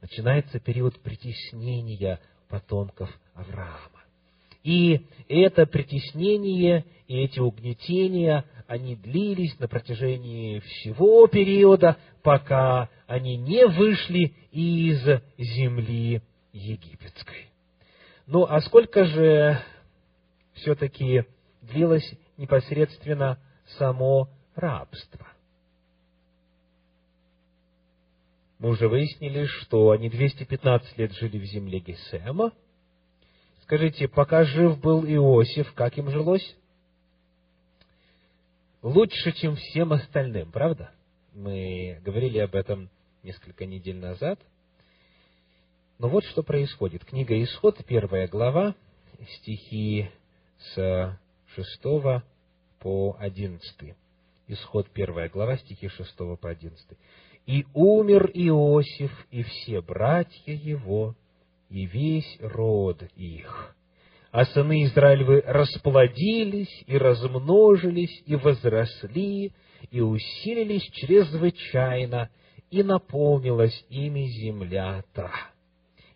начинается 0.00 0.58
период 0.58 0.98
притеснения 1.00 2.18
потомков 2.48 3.10
Авраама. 3.34 3.91
И 4.62 5.06
это 5.28 5.66
притеснение 5.66 6.84
и 7.08 7.16
эти 7.18 7.40
угнетения, 7.40 8.44
они 8.66 8.96
длились 8.96 9.58
на 9.58 9.68
протяжении 9.68 10.60
всего 10.60 11.26
периода, 11.26 11.98
пока 12.22 12.88
они 13.06 13.36
не 13.36 13.66
вышли 13.66 14.34
из 14.50 15.02
земли 15.36 16.22
египетской. 16.52 17.48
Ну, 18.26 18.44
а 18.44 18.60
сколько 18.60 19.04
же 19.04 19.58
все-таки 20.54 21.24
длилось 21.60 22.08
непосредственно 22.36 23.38
само 23.78 24.28
рабство. 24.54 25.26
Мы 28.58 28.70
уже 28.70 28.88
выяснили, 28.88 29.46
что 29.46 29.90
они 29.90 30.08
215 30.08 30.96
лет 30.96 31.12
жили 31.14 31.38
в 31.38 31.44
земле 31.44 31.80
Гесема. 31.80 32.52
Скажите, 33.72 34.06
пока 34.06 34.44
жив 34.44 34.78
был 34.80 35.02
Иосиф, 35.06 35.72
как 35.72 35.96
им 35.96 36.10
жилось? 36.10 36.56
Лучше, 38.82 39.32
чем 39.32 39.56
всем 39.56 39.94
остальным, 39.94 40.52
правда? 40.52 40.90
Мы 41.32 41.98
говорили 42.04 42.36
об 42.36 42.54
этом 42.54 42.90
несколько 43.22 43.64
недель 43.64 43.96
назад. 43.96 44.38
Но 45.98 46.10
вот 46.10 46.22
что 46.24 46.42
происходит. 46.42 47.06
Книга 47.06 47.42
Исход, 47.42 47.82
первая 47.86 48.28
глава, 48.28 48.74
стихи 49.38 50.10
с 50.74 51.18
6 51.54 51.80
по 52.78 53.16
11. 53.18 53.94
Исход 54.48 54.90
первая 54.90 55.30
глава, 55.30 55.56
стихи 55.56 55.88
6 55.88 56.14
по 56.38 56.50
11. 56.50 56.98
«И 57.46 57.64
умер 57.72 58.32
Иосиф, 58.34 59.26
и 59.30 59.42
все 59.42 59.80
братья 59.80 60.52
его, 60.52 61.14
и 61.72 61.86
весь 61.86 62.38
род 62.40 63.02
их. 63.16 63.74
А 64.30 64.44
сыны 64.44 64.84
Израилевы 64.84 65.42
расплодились, 65.46 66.84
и 66.86 66.96
размножились, 66.96 68.22
и 68.26 68.36
возросли, 68.36 69.52
и 69.90 70.00
усилились 70.00 70.82
чрезвычайно, 70.92 72.30
и 72.70 72.82
наполнилась 72.82 73.84
ими 73.88 74.26
земля 74.26 75.02
та. 75.14 75.32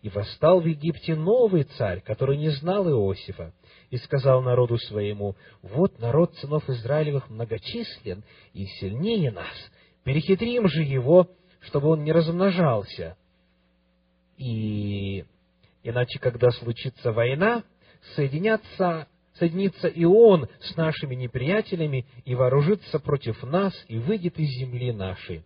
И 0.03 0.09
восстал 0.09 0.61
в 0.61 0.65
Египте 0.65 1.15
новый 1.15 1.63
царь, 1.63 2.01
который 2.01 2.37
не 2.37 2.49
знал 2.49 2.87
Иосифа, 2.87 3.51
и 3.89 3.97
сказал 3.97 4.43
народу 4.43 4.77
своему, 4.77 5.35
«Вот 5.63 5.99
народ 5.99 6.35
сынов 6.35 6.69
Израилевых 6.69 7.29
многочислен 7.29 8.23
и 8.53 8.65
сильнее 8.79 9.31
нас, 9.31 9.55
перехитрим 10.03 10.67
же 10.67 10.83
его, 10.83 11.27
чтобы 11.61 11.89
он 11.89 12.03
не 12.03 12.11
размножался. 12.11 13.17
И 14.37 15.25
иначе, 15.87 16.19
когда 16.19 16.51
случится 16.51 17.11
война, 17.11 17.63
соединятся, 18.15 19.07
соединится 19.35 19.87
и 19.87 20.05
он 20.05 20.47
с 20.61 20.75
нашими 20.75 21.15
неприятелями 21.15 22.05
и 22.25 22.35
вооружится 22.35 22.99
против 22.99 23.41
нас 23.43 23.73
и 23.87 23.97
выйдет 23.97 24.39
из 24.39 24.49
земли 24.59 24.91
нашей». 24.91 25.43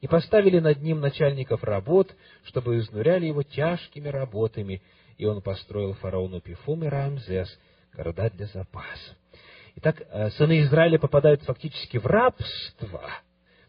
И 0.00 0.06
поставили 0.06 0.60
над 0.60 0.80
ним 0.80 1.00
начальников 1.00 1.62
работ, 1.62 2.14
чтобы 2.44 2.78
изнуряли 2.78 3.26
его 3.26 3.42
тяжкими 3.42 4.08
работами, 4.08 4.80
и 5.18 5.26
он 5.26 5.42
построил 5.42 5.92
фараону 5.94 6.40
Пифум 6.40 6.84
и 6.84 6.88
Рамзес 6.88 7.58
города 7.92 8.30
для 8.30 8.46
запаса. 8.46 9.16
Итак, 9.76 10.00
э, 10.00 10.30
сыны 10.30 10.60
Израиля 10.62 10.98
попадают 10.98 11.42
фактически 11.42 11.98
в 11.98 12.06
рабство 12.06 13.10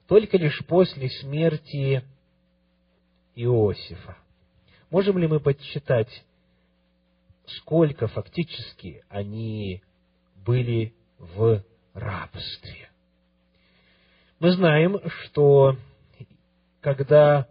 только 0.07 0.37
лишь 0.37 0.59
после 0.65 1.09
смерти 1.09 2.03
Иосифа. 3.35 4.17
Можем 4.91 5.17
ли 5.17 5.27
мы 5.27 5.39
подсчитать, 5.39 6.23
сколько 7.47 8.07
фактически 8.07 9.03
они 9.09 9.81
были 10.45 10.93
в 11.17 11.63
рабстве? 11.93 12.89
Мы 14.39 14.51
знаем, 14.51 14.99
что 15.07 15.75
когда 16.81 17.47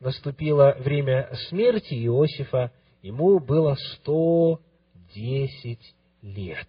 наступило 0.00 0.76
время 0.78 1.30
смерти 1.48 1.94
Иосифа, 1.94 2.72
Ему 3.06 3.38
было 3.38 3.76
110 4.02 5.78
лет. 6.22 6.66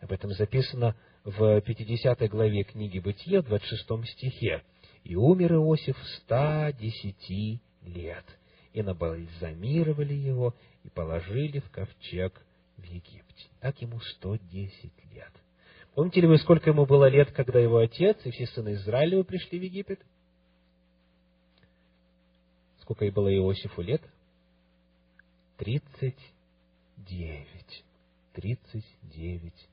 Об 0.00 0.10
этом 0.10 0.32
записано 0.32 0.96
в 1.22 1.60
50 1.60 2.28
главе 2.28 2.64
книги 2.64 2.98
Бытия, 2.98 3.40
в 3.40 3.44
26 3.44 4.04
стихе. 4.10 4.64
«И 5.04 5.14
умер 5.14 5.54
Иосиф 5.54 5.96
110 6.24 7.60
лет, 7.84 8.24
и 8.76 8.82
набальзамировали 8.82 10.12
его, 10.12 10.54
и 10.84 10.90
положили 10.90 11.60
в 11.60 11.70
ковчег 11.70 12.40
в 12.76 12.84
Египте». 12.84 13.48
Так 13.60 13.80
ему 13.80 13.98
110 14.00 14.92
лет. 15.14 15.32
Помните 15.94 16.20
ли 16.20 16.26
вы, 16.26 16.36
сколько 16.36 16.68
ему 16.68 16.84
было 16.84 17.08
лет, 17.08 17.32
когда 17.32 17.58
его 17.58 17.78
отец 17.78 18.18
и 18.24 18.30
все 18.30 18.46
сыны 18.48 18.74
Израилева 18.74 19.22
пришли 19.22 19.58
в 19.58 19.62
Египет? 19.62 19.98
Сколько 22.82 23.06
и 23.06 23.10
было 23.10 23.34
Иосифу 23.34 23.80
лет? 23.80 24.02
тридцать 25.56 26.20
девять. 26.98 27.84
Тридцать 28.34 28.84
девять. 29.02 29.68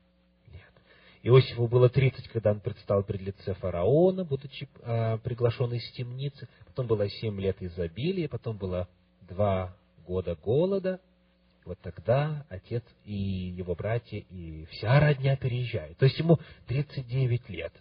Иосифу 1.24 1.66
было 1.66 1.88
тридцать, 1.88 2.28
когда 2.28 2.52
он 2.52 2.60
предстал 2.60 3.02
пред 3.02 3.22
лице 3.22 3.54
фараона, 3.54 4.24
будучи 4.24 4.68
э, 4.82 5.18
приглашен 5.18 5.72
из 5.72 5.90
темницы. 5.92 6.48
Потом 6.66 6.86
было 6.86 7.08
семь 7.08 7.40
лет 7.40 7.56
изобилия, 7.60 8.28
потом 8.28 8.56
было 8.56 8.88
два 9.22 9.74
года 10.06 10.36
голода. 10.36 11.00
Вот 11.64 11.78
тогда 11.80 12.44
отец 12.48 12.84
и 13.04 13.14
его 13.14 13.74
братья 13.74 14.18
и 14.18 14.66
вся 14.66 15.00
родня 15.00 15.34
переезжают. 15.36 15.96
То 15.98 16.04
есть 16.04 16.18
ему 16.18 16.38
39 16.66 17.48
лет. 17.48 17.72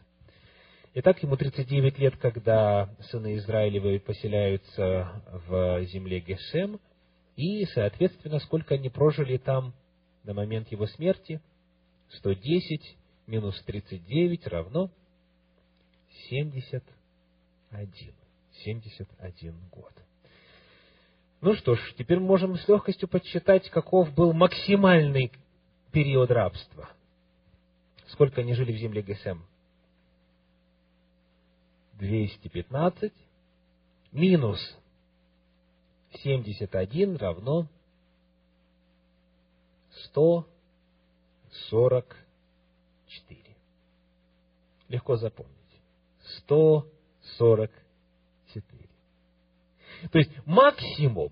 Итак, 0.95 1.21
ему 1.21 1.35
39 1.35 1.99
лет, 1.99 2.15
когда 2.17 2.89
сыны 3.11 3.35
Израилевы 3.35 3.99
поселяются 3.99 5.21
в 5.47 5.83
земле 5.85 6.21
Гешем– 6.21 6.79
и, 7.35 7.65
соответственно, 7.65 8.39
сколько 8.39 8.75
они 8.75 8.89
прожили 8.89 9.37
там 9.37 9.73
на 10.23 10.33
момент 10.33 10.71
его 10.71 10.85
смерти, 10.87 11.41
110 12.17 12.97
минус 13.27 13.61
39 13.63 14.47
равно 14.47 14.89
71. 16.29 18.13
71 18.63 19.55
год. 19.71 19.91
Ну 21.41 21.55
что 21.55 21.75
ж, 21.75 21.93
теперь 21.97 22.19
можем 22.19 22.55
с 22.55 22.67
легкостью 22.67 23.07
подсчитать, 23.09 23.69
каков 23.69 24.13
был 24.13 24.33
максимальный 24.33 25.31
период 25.91 26.31
рабства. 26.31 26.89
Сколько 28.07 28.41
они 28.41 28.53
жили 28.53 28.71
в 28.71 28.77
земле 28.77 29.01
Гесем? 29.01 29.45
215 31.93 33.11
минус 34.11 34.59
71 36.21 37.17
равно 37.17 37.67
144. 43.17 43.55
Легко 44.89 45.15
запомнить. 45.17 45.53
144. 46.39 48.89
То 50.11 50.17
есть 50.17 50.31
максимум 50.45 51.31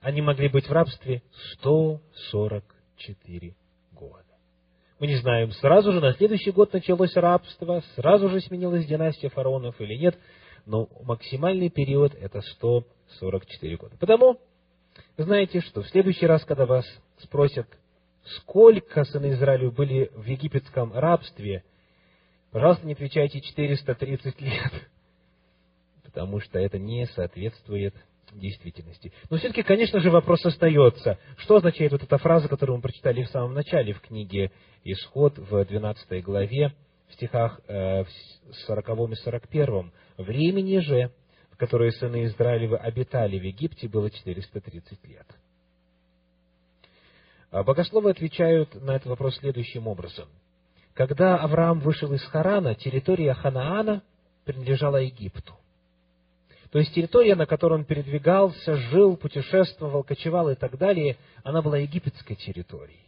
они 0.00 0.22
могли 0.22 0.48
быть 0.48 0.66
в 0.66 0.72
рабстве 0.72 1.22
144 1.58 3.54
года. 3.92 4.24
Мы 4.98 5.06
не 5.06 5.16
знаем, 5.16 5.52
сразу 5.52 5.92
же 5.92 6.00
на 6.00 6.14
следующий 6.14 6.50
год 6.52 6.72
началось 6.72 7.14
рабство, 7.16 7.82
сразу 7.96 8.28
же 8.28 8.40
сменилась 8.40 8.86
династия 8.86 9.28
фараонов 9.28 9.80
или 9.80 9.94
нет, 9.94 10.18
но 10.66 10.88
максимальный 11.02 11.70
период 11.70 12.14
это 12.14 12.40
144 12.40 13.02
44 13.18 13.76
года. 13.76 13.96
Потому 13.98 14.38
знаете, 15.16 15.60
что 15.60 15.82
в 15.82 15.88
следующий 15.88 16.26
раз, 16.26 16.44
когда 16.44 16.66
вас 16.66 16.84
спросят, 17.18 17.66
сколько 18.24 19.04
сыны 19.04 19.32
Израиля 19.32 19.70
были 19.70 20.10
в 20.14 20.24
египетском 20.24 20.92
рабстве, 20.92 21.64
пожалуйста, 22.50 22.86
не 22.86 22.92
отвечайте 22.92 23.40
430 23.40 24.40
лет, 24.40 24.72
потому 26.04 26.40
что 26.40 26.58
это 26.58 26.78
не 26.78 27.06
соответствует 27.06 27.94
действительности. 28.32 29.12
Но 29.28 29.36
все-таки, 29.36 29.62
конечно 29.62 30.00
же, 30.00 30.10
вопрос 30.10 30.44
остается. 30.46 31.18
Что 31.36 31.56
означает 31.56 31.92
вот 31.92 32.02
эта 32.02 32.16
фраза, 32.16 32.48
которую 32.48 32.76
мы 32.76 32.82
прочитали 32.82 33.24
в 33.24 33.28
самом 33.28 33.52
начале 33.52 33.92
в 33.92 34.00
книге 34.00 34.50
«Исход» 34.84 35.36
в 35.38 35.64
12 35.64 36.24
главе, 36.24 36.72
в 37.08 37.14
стихах 37.14 37.60
э, 37.68 38.04
40 38.66 39.10
и 39.10 39.14
41. 39.16 39.92
«Времени 40.16 40.78
же 40.78 41.12
которые 41.62 41.92
сыны 41.92 42.24
Израилевы 42.24 42.76
обитали 42.76 43.38
в 43.38 43.44
Египте, 43.44 43.86
было 43.86 44.10
430 44.10 44.98
лет. 45.06 45.26
А 47.52 47.62
богословы 47.62 48.10
отвечают 48.10 48.74
на 48.82 48.96
этот 48.96 49.08
вопрос 49.08 49.36
следующим 49.36 49.86
образом. 49.86 50.26
Когда 50.94 51.36
Авраам 51.36 51.80
вышел 51.80 52.10
из 52.14 52.22
Харана, 52.24 52.74
территория 52.74 53.34
Ханаана 53.34 54.02
принадлежала 54.46 54.96
Египту. 54.96 55.52
То 56.70 56.78
есть 56.78 56.94
территория, 56.94 57.34
на 57.34 57.44
которой 57.44 57.74
он 57.74 57.84
передвигался, 57.84 58.76
жил, 58.76 59.18
путешествовал, 59.18 60.02
кочевал 60.02 60.48
и 60.48 60.54
так 60.54 60.78
далее, 60.78 61.18
она 61.44 61.60
была 61.60 61.76
египетской 61.76 62.36
территорией. 62.36 63.04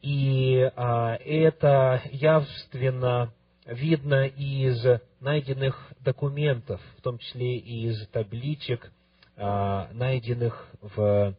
И 0.00 0.72
а, 0.74 1.16
это 1.16 2.00
явственно 2.10 3.34
видно 3.66 4.26
из 4.26 4.82
найденных 5.20 5.92
документов, 6.00 6.80
в 6.96 7.02
том 7.02 7.18
числе 7.18 7.58
и 7.58 7.88
из 7.88 8.08
табличек, 8.08 8.90
а, 9.36 9.90
найденных 9.92 10.70
в 10.80 11.34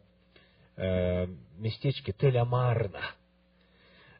э, 0.76 1.26
местечке 1.60 2.12
Тель-Амарна. 2.12 3.00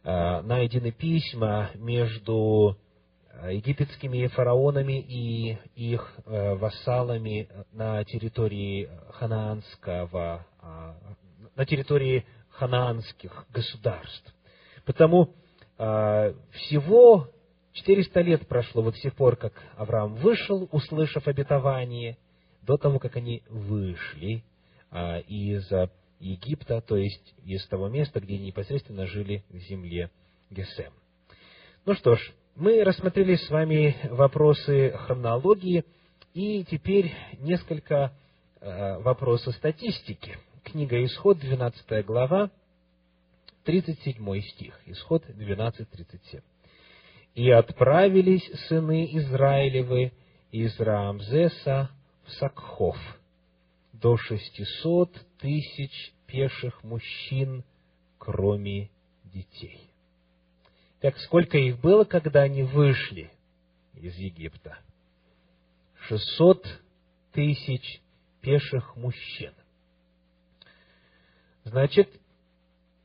А, 0.03 0.43
найдены 0.43 0.93
письма 0.93 1.71
между 1.75 2.77
э, 3.33 3.55
египетскими 3.57 4.27
фараонами 4.29 5.01
и 5.01 5.59
их 5.75 6.15
э, 6.25 6.55
вассалами 6.55 7.49
на 7.73 8.05
территории 8.05 8.89
ханаанского, 9.11 10.47
на 11.57 11.67
территории 11.67 12.25
ханаанских 12.51 13.47
государств. 13.53 14.35
Потому 14.85 15.35
э, 15.79 16.35
всего 16.53 17.29
400 17.73 18.21
лет 18.21 18.49
прошло 18.49 18.83
вот 18.83 18.97
с 18.97 19.01
тех 19.01 19.15
пор, 19.15 19.37
как 19.37 19.53
Авраам 19.77 20.15
вышел, 20.17 20.69
услышав 20.73 21.27
обетование, 21.29 22.17
до 22.63 22.77
того, 22.77 22.99
как 22.99 23.17
они 23.17 23.43
вышли 23.49 24.45
э, 24.91 25.21
из 25.23 25.71
Египта, 26.21 26.81
то 26.81 26.97
есть 26.97 27.35
из 27.45 27.67
того 27.67 27.89
места, 27.89 28.21
где 28.21 28.39
непосредственно 28.39 29.07
жили 29.07 29.43
в 29.49 29.57
земле 29.57 30.11
Гесем. 30.51 30.93
Ну 31.87 31.95
что 31.95 32.15
ж, 32.15 32.33
мы 32.57 32.85
рассмотрели 32.85 33.37
с 33.37 33.49
вами 33.49 33.97
вопросы 34.11 34.91
хронологии, 34.91 35.85
и 36.35 36.63
теперь 36.65 37.13
несколько 37.39 38.13
э, 38.61 38.99
вопросов 38.99 39.55
статистики. 39.57 40.37
Книга 40.63 41.03
Исход, 41.05 41.39
12 41.39 42.05
глава, 42.05 42.51
37 43.65 44.41
стих. 44.43 44.79
Исход 44.87 45.25
12.37. 45.27 46.43
«И 47.35 47.51
отправились 47.51 48.45
сыны 48.69 49.09
Израилевы 49.17 50.13
из 50.51 50.79
Раамзеса 50.79 51.91
в 52.25 52.33
Сакхов, 52.33 52.97
до 54.01 54.17
шестисот 54.17 55.13
тысяч 55.39 56.13
пеших 56.27 56.83
мужчин, 56.83 57.65
кроме 58.19 58.91
детей». 59.25 59.91
Так 61.01 61.17
сколько 61.19 61.57
их 61.57 61.81
было, 61.81 62.05
когда 62.05 62.43
они 62.43 62.63
вышли 62.63 63.31
из 63.95 64.15
Египта? 64.17 64.79
Шестьсот 66.07 66.67
тысяч 67.33 68.03
пеших 68.43 68.97
мужчин. 68.97 69.53
Значит, 71.65 72.09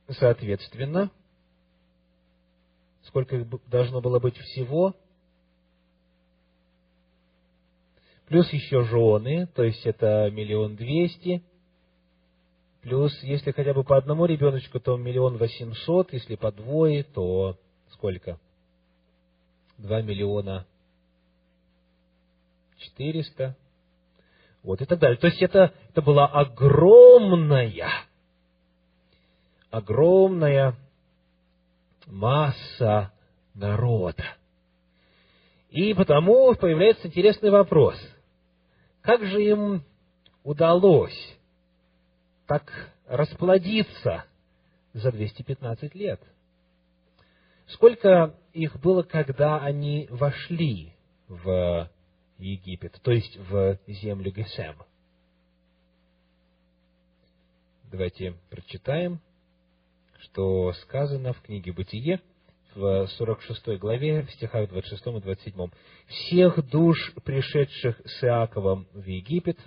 соответственно, 0.10 1.10
сколько 3.03 3.38
их 3.38 3.47
должно 3.69 4.01
было 4.01 4.19
быть 4.19 4.38
всего? 4.38 4.93
Плюс 8.28 8.52
еще 8.52 8.84
жены, 8.84 9.48
то 9.54 9.64
есть 9.64 9.86
это 9.86 10.30
миллион 10.32 10.76
двести. 10.76 11.44
Плюс, 12.82 13.12
если 13.24 13.52
хотя 13.52 13.74
бы 13.74 13.84
по 13.84 13.98
одному 13.98 14.26
ребеночку, 14.26 14.80
то 14.80 14.98
миллион 14.98 15.38
восемьсот, 15.38 16.14
если 16.14 16.36
по 16.36 16.52
двое, 16.52 17.04
то 17.04 17.58
сколько? 17.90 18.40
Два 19.78 20.02
миллиона 20.02 20.66
четыреста. 22.78 23.56
Вот 24.64 24.82
и 24.82 24.86
так 24.86 25.00
далее. 25.00 25.18
То 25.18 25.28
есть 25.28 25.42
это, 25.42 25.74
это 25.90 26.02
была 26.02 26.26
огромная, 26.26 27.92
огромная 29.70 30.76
масса 32.08 33.12
народа. 33.54 34.24
И 35.70 35.94
потому 35.94 36.56
появляется 36.56 37.08
интересный 37.08 37.52
вопрос. 37.52 37.96
Как 39.06 39.24
же 39.24 39.44
им 39.44 39.84
удалось 40.44 41.38
так 42.48 42.91
расплодиться 43.06 44.26
за 44.94 45.12
215 45.12 45.94
лет? 45.94 46.20
Сколько 47.68 48.36
их 48.54 48.80
было, 48.80 49.04
когда 49.04 49.60
они 49.60 50.08
вошли 50.10 50.96
в 51.28 51.88
Египет, 52.39 53.00
то 53.04 53.12
есть 53.12 53.38
в 53.38 53.78
землю 53.86 54.32
Гесем? 54.32 54.76
Давайте 57.91 58.34
прочитаем, 58.50 59.20
что 60.18 60.74
сказано 60.82 61.34
в 61.34 61.41
книге 61.41 61.74
«Бытие», 61.74 62.22
в 62.76 63.08
46 63.08 63.80
главе, 63.80 64.24
в 64.24 64.32
стихах 64.32 64.70
26 64.70 65.08
и 65.08 65.22
27. 65.22 65.70
«Всех 66.08 66.70
душ, 66.70 67.14
пришедших 67.24 68.02
с 68.06 68.24
Иаковом 68.24 68.88
в 68.94 69.06
Египет, 69.06 69.58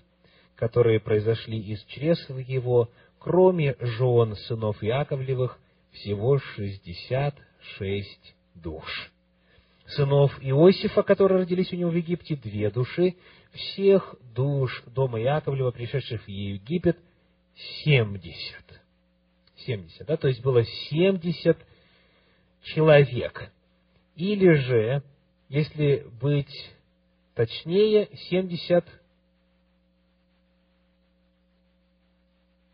которые 0.55 1.01
произошли 1.01 1.59
из 1.59 1.83
чресл 1.85 2.37
его, 2.37 2.91
кроме 3.19 3.77
жен 3.81 4.35
сынов 4.37 4.83
Иаковлевых, 4.83 5.59
всего 5.93 6.39
шестьдесят 6.39 7.35
шесть 7.77 8.35
душ. 8.55 9.11
Сынов 9.87 10.33
Иосифа, 10.43 11.03
которые 11.03 11.41
родились 11.41 11.73
у 11.73 11.77
него 11.77 11.91
в 11.91 11.95
Египте, 11.95 12.37
две 12.37 12.71
души. 12.71 13.17
Всех 13.53 14.15
душ 14.35 14.83
дома 14.87 15.19
Яковлева, 15.19 15.71
пришедших 15.71 16.23
в 16.25 16.29
Египет, 16.29 16.99
семьдесят. 17.83 18.83
Семьдесят, 19.57 20.07
да, 20.07 20.17
то 20.17 20.29
есть 20.29 20.43
было 20.43 20.63
семьдесят 20.65 21.57
человек. 22.63 23.53
Или 24.17 24.55
же, 24.55 25.03
если 25.49 26.07
быть 26.21 26.73
точнее, 27.35 28.09
семьдесят 28.29 28.85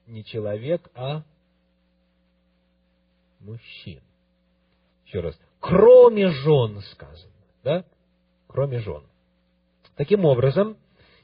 не 0.07 0.25
человек, 0.25 0.89
а 0.95 1.23
мужчин. 3.41 4.01
Еще 5.07 5.21
раз. 5.21 5.39
Кроме 5.61 6.29
жен 6.29 6.81
сказано. 6.93 7.33
Да? 7.63 7.85
Кроме 8.47 8.81
жен. 8.81 9.03
Таким 9.97 10.25
образом, 10.25 10.77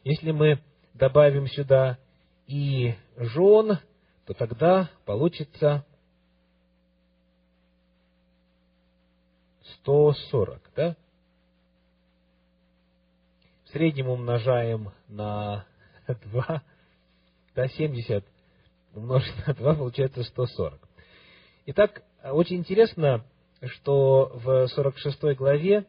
если 0.05 0.31
мы 0.31 0.61
добавим 0.95 1.47
сюда 1.47 1.99
и 2.47 2.95
жен, 3.17 3.79
то 4.27 4.35
тогда 4.35 4.91
получится 5.05 5.85
140, 9.83 10.61
да? 10.77 10.97
В 13.65 13.69
среднем 13.71 14.09
умножаем 14.09 14.93
на 15.09 15.65
2, 16.07 16.63
да, 17.55 17.69
70 17.69 18.25
умножить 18.95 19.47
на 19.47 19.55
2, 19.55 19.75
получается 19.75 20.23
140. 20.23 20.81
Итак, 21.67 22.03
очень 22.25 22.57
интересно, 22.57 23.25
что 23.63 24.33
в 24.35 24.67
46 24.69 25.37
главе, 25.37 25.87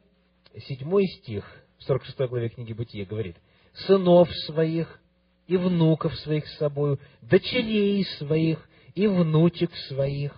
7 0.56 1.06
стих, 1.20 1.46
в 1.80 1.84
46 1.84 2.30
главе 2.30 2.50
книги 2.50 2.74
Бытия 2.74 3.06
говорит, 3.06 3.38
«Сынов 3.74 4.30
своих 4.46 5.00
и 5.48 5.58
внуков 5.58 6.16
своих 6.20 6.48
с 6.48 6.58
собою, 6.58 7.00
дочерей 7.22 8.06
своих 8.20 8.70
и 8.94 9.08
внучек 9.08 9.74
своих, 9.88 10.34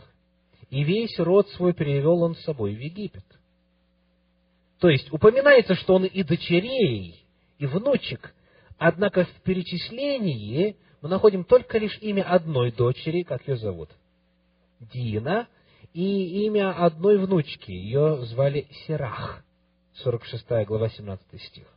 и 0.69 0.83
весь 0.83 1.19
род 1.19 1.49
свой 1.49 1.73
перевел 1.73 2.21
он 2.21 2.35
с 2.35 2.43
собой 2.43 2.73
в 2.75 2.79
Египет». 2.79 3.25
То 4.83 4.89
есть, 4.89 5.13
упоминается, 5.13 5.75
что 5.75 5.95
он 5.95 6.03
и 6.03 6.23
дочерей, 6.23 7.25
и 7.57 7.65
внучек, 7.65 8.33
однако 8.77 9.23
в 9.23 9.41
перечислении 9.43 10.75
мы 11.01 11.07
находим 11.07 11.45
только 11.45 11.77
лишь 11.77 11.97
имя 12.01 12.23
одной 12.23 12.73
дочери, 12.73 13.23
как 13.23 13.47
ее 13.47 13.55
зовут, 13.55 13.91
Дина, 14.81 15.47
и 15.93 16.47
имя 16.47 16.71
одной 16.71 17.17
внучки. 17.17 17.71
Ее 17.71 18.25
звали 18.25 18.67
Серах. 18.85 19.45
46 19.99 20.45
глава, 20.67 20.89
17 20.89 21.41
стих. 21.41 21.67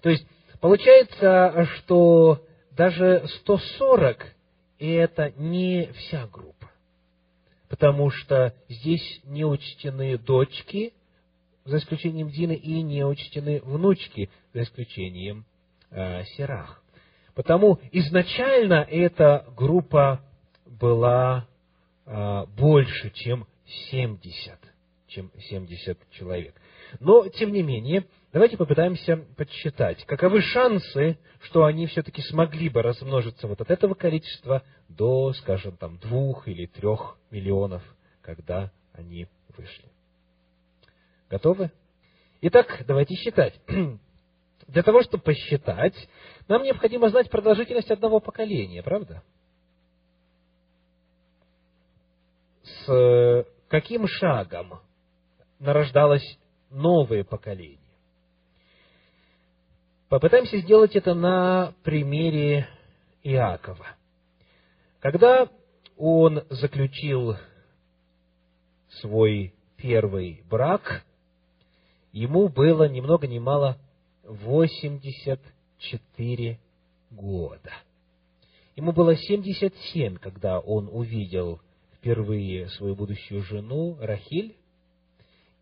То 0.00 0.08
есть, 0.08 0.24
получается, 0.60 1.68
что 1.74 2.46
даже 2.70 3.26
140– 3.40 4.32
это 4.78 5.32
не 5.38 5.90
вся 5.92 6.28
группа. 6.28 6.70
Потому 7.68 8.10
что 8.10 8.54
здесь 8.68 9.22
не 9.24 9.44
учтены 9.44 10.16
дочки, 10.18 10.92
за 11.68 11.78
исключением 11.78 12.30
Дины, 12.30 12.54
и 12.54 12.82
не 12.82 13.04
учтены 13.04 13.60
внучки, 13.62 14.30
за 14.52 14.62
исключением 14.62 15.44
э, 15.90 16.24
Серах. 16.36 16.82
Потому 17.34 17.78
изначально 17.92 18.86
эта 18.90 19.46
группа 19.56 20.20
была 20.66 21.46
а, 22.04 22.46
больше, 22.46 23.10
чем 23.10 23.46
70, 23.90 24.58
чем 25.06 25.30
70 25.48 25.98
человек. 26.10 26.54
Но, 27.00 27.28
тем 27.28 27.52
не 27.52 27.62
менее, 27.62 28.06
давайте 28.32 28.56
попытаемся 28.56 29.18
подсчитать, 29.36 30.04
каковы 30.06 30.40
шансы, 30.40 31.18
что 31.42 31.64
они 31.64 31.86
все-таки 31.86 32.22
смогли 32.22 32.70
бы 32.70 32.82
размножиться 32.82 33.46
вот 33.46 33.60
от 33.60 33.70
этого 33.70 33.94
количества 33.94 34.62
до, 34.88 35.32
скажем, 35.34 35.76
там, 35.76 35.98
двух 35.98 36.48
или 36.48 36.66
трех 36.66 37.18
миллионов, 37.30 37.82
когда 38.22 38.72
они 38.94 39.28
вышли. 39.56 39.84
Готовы? 41.28 41.70
Итак, 42.40 42.84
давайте 42.86 43.14
считать. 43.14 43.60
Для 44.68 44.82
того, 44.82 45.02
чтобы 45.02 45.22
посчитать, 45.22 45.94
нам 46.46 46.62
необходимо 46.62 47.08
знать 47.08 47.30
продолжительность 47.30 47.90
одного 47.90 48.20
поколения, 48.20 48.82
правда? 48.82 49.22
с 52.68 52.92
э, 52.92 53.44
каким 53.68 54.06
шагом 54.06 54.80
нарождалось 55.58 56.38
новое 56.70 57.24
поколение. 57.24 57.78
Попытаемся 60.08 60.58
сделать 60.58 60.96
это 60.96 61.14
на 61.14 61.74
примере 61.82 62.66
Иакова. 63.22 63.86
Когда 65.00 65.48
он 65.96 66.44
заключил 66.48 67.36
свой 69.00 69.54
первый 69.76 70.42
брак, 70.48 71.04
ему 72.12 72.48
было 72.48 72.88
ни 72.88 73.00
много 73.00 73.26
ни 73.26 73.38
мало 73.38 73.78
84 74.24 76.58
года. 77.10 77.72
Ему 78.76 78.92
было 78.92 79.16
77, 79.16 80.16
когда 80.16 80.60
он 80.60 80.88
увидел 80.90 81.60
впервые 81.96 82.68
свою 82.68 82.94
будущую 82.94 83.42
жену 83.42 83.96
Рахиль, 84.00 84.54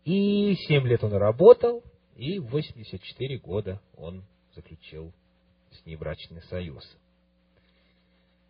и 0.05 0.55
7 0.67 0.87
лет 0.87 1.03
он 1.03 1.13
работал, 1.13 1.83
и 2.15 2.39
в 2.39 2.49
84 2.49 3.37
года 3.39 3.81
он 3.95 4.23
заключил 4.55 5.11
с 5.71 5.85
ней 5.85 5.95
брачный 5.95 6.41
союз. 6.43 6.83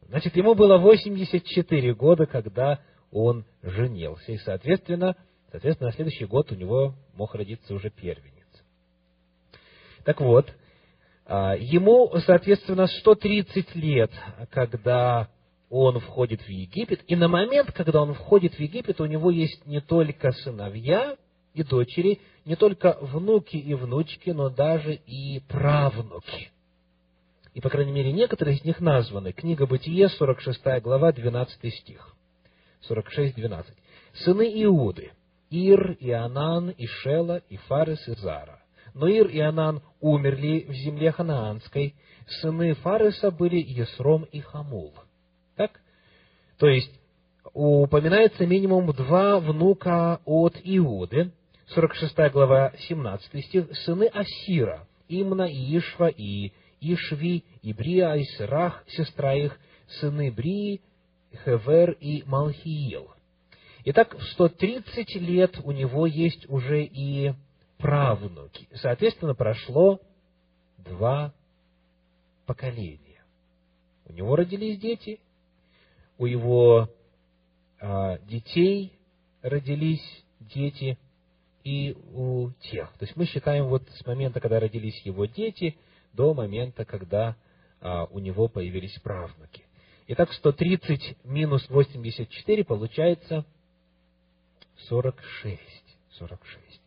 Значит, 0.08 0.36
ему 0.36 0.56
было 0.56 0.78
84 0.78 1.94
года, 1.96 2.26
когда 2.26 2.82
он 3.12 3.46
женился, 3.62 4.32
и, 4.32 4.38
соответственно, 4.38 5.16
соответственно, 5.52 5.90
на 5.90 5.96
следующий 5.96 6.26
год 6.26 6.52
у 6.52 6.56
него 6.56 6.96
мог 7.18 7.36
родиться 7.36 7.74
уже 7.74 7.90
первенец. 7.90 8.48
Так 10.06 10.22
вот, 10.22 10.50
а, 11.26 11.56
ему, 11.58 12.14
соответственно, 12.26 12.88
130 12.88 13.76
лет, 13.76 14.12
когда 14.52 15.28
он 15.70 16.00
входит 16.00 16.42
в 16.42 16.50
Египет, 16.50 17.02
и 17.08 17.16
на 17.16 17.28
момент, 17.28 17.72
когда 17.74 18.02
он 18.02 18.14
входит 18.14 18.54
в 18.54 18.60
Египет, 18.60 19.02
у 19.02 19.06
него 19.06 19.32
есть 19.32 19.66
не 19.66 19.82
только 19.82 20.32
сыновья 20.32 21.18
и 21.54 21.64
дочери, 21.64 22.22
не 22.46 22.56
только 22.56 22.98
внуки 23.02 23.58
и 23.58 23.74
внучки, 23.74 24.30
но 24.30 24.50
даже 24.50 24.94
и 24.94 25.42
правнуки. 25.50 26.52
И, 27.54 27.60
по 27.60 27.70
крайней 27.70 27.92
мере, 27.92 28.14
некоторые 28.14 28.56
из 28.56 28.64
них 28.64 28.80
названы. 28.80 29.34
Книга 29.34 29.66
Бытие, 29.66 30.10
46 30.10 30.62
глава, 30.84 31.12
12 31.12 31.74
стих. 31.74 32.16
46-12. 32.88 33.66
Сыны 34.14 34.64
Иуды. 34.64 35.12
Ир, 35.50 35.98
Ионан, 36.00 36.74
Ишела, 36.78 37.42
Ифарес 37.50 38.08
и 38.08 38.14
Зара. 38.16 38.62
Но 38.94 39.08
Ир 39.08 39.28
и 39.28 39.40
Анан 39.40 39.82
умерли 40.00 40.66
в 40.68 40.74
земле 40.74 41.12
ханаанской. 41.12 41.96
Сыны 42.42 42.74
Фареса 42.74 43.32
были 43.32 43.58
Есром 43.58 44.24
и 44.32 44.40
Хамул. 44.40 44.94
Так? 45.56 45.80
То 46.58 46.68
есть, 46.68 46.92
упоминается 47.54 48.46
минимум 48.46 48.92
два 48.94 49.40
внука 49.40 50.20
от 50.26 50.56
Иуды. 50.64 51.32
46 51.68 52.32
глава, 52.32 52.74
17 52.88 53.46
стих. 53.46 53.68
Сыны 53.86 54.08
Асира, 54.08 54.88
Имна 55.08 55.44
и 55.44 55.78
Ишва 55.78 56.08
и 56.08 56.52
Ишви, 56.82 57.44
и 57.62 57.74
Брия, 57.74 58.14
и 58.16 58.24
Сирах, 58.24 58.84
сестра 58.88 59.34
их, 59.36 59.58
сыны 60.00 60.32
Брии, 60.32 60.82
Хевер 61.44 61.92
и 62.00 62.24
Малхиил. 62.26 63.10
Итак, 63.90 64.18
в 64.18 64.24
130 64.34 65.16
лет 65.16 65.62
у 65.64 65.72
него 65.72 66.06
есть 66.08 66.46
уже 66.50 66.84
и 66.84 67.32
правнуки. 67.78 68.68
Соответственно, 68.74 69.34
прошло 69.34 70.02
два 70.78 71.34
поколения. 72.46 73.24
У 74.04 74.12
него 74.12 74.36
родились 74.36 74.78
дети, 74.78 75.22
у 76.18 76.26
его 76.26 76.90
а, 77.80 78.18
детей 78.26 78.92
родились 79.42 80.04
дети, 80.42 80.98
и 81.64 81.96
у 82.12 82.50
тех. 82.70 82.92
То 82.98 83.06
есть 83.06 83.16
мы 83.16 83.26
считаем 83.26 83.68
вот 83.68 83.84
с 83.90 84.06
момента, 84.06 84.42
когда 84.42 84.60
родились 84.60 85.00
его 85.06 85.28
дети, 85.28 85.78
до 86.12 86.34
момента, 86.34 86.84
когда 86.84 87.38
а, 87.80 88.04
у 88.12 88.20
него 88.20 88.50
появились 88.50 89.00
правнуки. 89.00 89.64
Итак, 90.08 90.34
130 90.34 91.24
минус 91.24 91.70
84 91.70 92.66
получается 92.66 93.46
46. 94.90 95.60
46. 96.12 96.82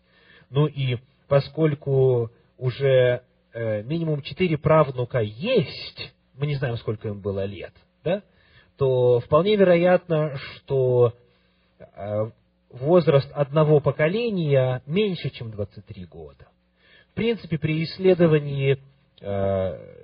Ну 0.51 0.67
и 0.67 0.99
поскольку 1.29 2.31
уже 2.59 3.23
э, 3.53 3.83
минимум 3.83 4.23
четыре 4.23 4.59
правнука 4.59 5.21
есть, 5.21 6.13
мы 6.35 6.47
не 6.47 6.57
знаем, 6.57 6.77
сколько 6.77 7.09
им 7.09 7.21
было 7.21 7.45
лет, 7.45 7.73
да, 8.05 8.23
то 8.77 9.21
вполне 9.21 9.57
вероятно, 9.57 10.37
что 10.37 11.15
э, 11.79 12.31
возраст 12.71 13.31
одного 13.33 13.81
поколения 13.81 14.83
меньше, 14.87 15.31
чем 15.31 15.51
23 15.51 16.05
года. 16.07 16.49
В 17.11 17.15
принципе, 17.15 17.59
при 17.59 17.85
исследовании 17.85 18.79
э, 19.21 19.97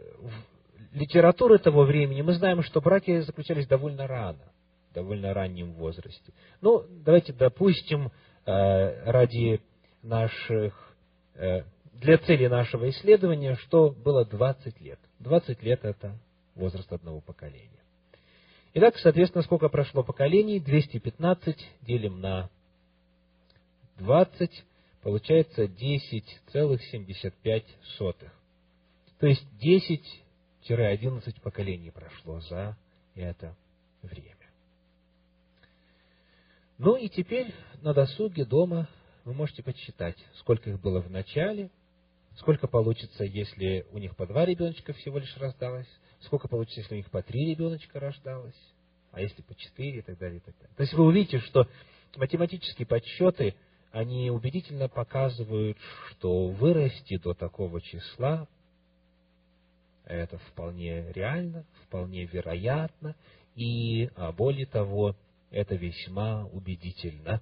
литературы 0.92 1.58
того 1.58 1.84
времени 1.84 2.22
мы 2.22 2.34
знаем, 2.34 2.62
что 2.62 2.80
браки 2.80 3.20
заключались 3.20 3.66
довольно 3.66 4.06
рано, 4.06 4.52
довольно 4.96 5.32
раннем 5.34 5.74
возрасте. 5.74 6.32
Ну, 6.62 6.86
давайте 7.04 7.34
допустим, 7.34 8.10
э, 8.46 9.10
ради 9.10 9.60
наших, 10.02 10.96
э, 11.34 11.64
для 11.92 12.16
цели 12.16 12.46
нашего 12.46 12.88
исследования, 12.88 13.56
что 13.56 13.90
было 13.90 14.24
20 14.24 14.80
лет. 14.80 14.98
20 15.18 15.62
лет– 15.62 15.80
это 15.84 16.18
возраст 16.54 16.90
одного 16.90 17.20
поколения. 17.20 17.68
Итак, 18.72 18.96
соответственно, 18.96 19.42
сколько 19.42 19.68
прошло 19.68 20.02
поколений? 20.02 20.60
215 20.60 21.58
делим 21.82 22.22
на 22.22 22.48
20, 23.98 24.64
получается 25.02 25.64
10,75. 25.64 28.30
То 29.18 29.26
есть 29.26 29.46
10-11 29.62 31.38
поколений 31.42 31.90
прошло 31.90 32.40
за 32.40 32.78
это 33.14 33.54
время. 34.02 34.35
Ну 36.78 36.96
и 36.96 37.08
теперь 37.08 37.54
на 37.80 37.94
досуге 37.94 38.44
дома 38.44 38.88
вы 39.24 39.32
можете 39.32 39.62
подсчитать, 39.62 40.16
сколько 40.38 40.68
их 40.70 40.80
было 40.80 41.00
в 41.00 41.10
начале, 41.10 41.70
сколько 42.36 42.68
получится, 42.68 43.24
если 43.24 43.86
у 43.92 43.98
них 43.98 44.14
по 44.14 44.26
два 44.26 44.44
ребеночка 44.44 44.92
всего 44.92 45.18
лишь 45.18 45.34
рождалось, 45.38 45.88
сколько 46.20 46.48
получится, 46.48 46.80
если 46.80 46.94
у 46.94 46.96
них 46.98 47.10
по 47.10 47.22
три 47.22 47.50
ребеночка 47.50 47.98
рождалось, 47.98 48.54
а 49.10 49.22
если 49.22 49.40
по 49.40 49.54
четыре 49.54 50.00
и 50.00 50.02
так 50.02 50.18
далее, 50.18 50.36
и 50.38 50.40
так 50.40 50.54
далее. 50.58 50.74
То 50.76 50.82
есть 50.82 50.92
вы 50.92 51.04
увидите, 51.04 51.38
что 51.40 51.66
математические 52.14 52.86
подсчеты, 52.86 53.54
они 53.90 54.30
убедительно 54.30 54.88
показывают, 54.88 55.78
что 56.10 56.48
вырасти 56.48 57.16
до 57.16 57.32
такого 57.32 57.80
числа 57.80 58.46
это 60.04 60.36
вполне 60.38 61.10
реально, 61.12 61.64
вполне 61.86 62.26
вероятно, 62.26 63.16
и 63.54 64.10
а, 64.14 64.32
более 64.32 64.66
того, 64.66 65.16
это 65.56 65.74
весьма 65.74 66.44
убедительно 66.52 67.40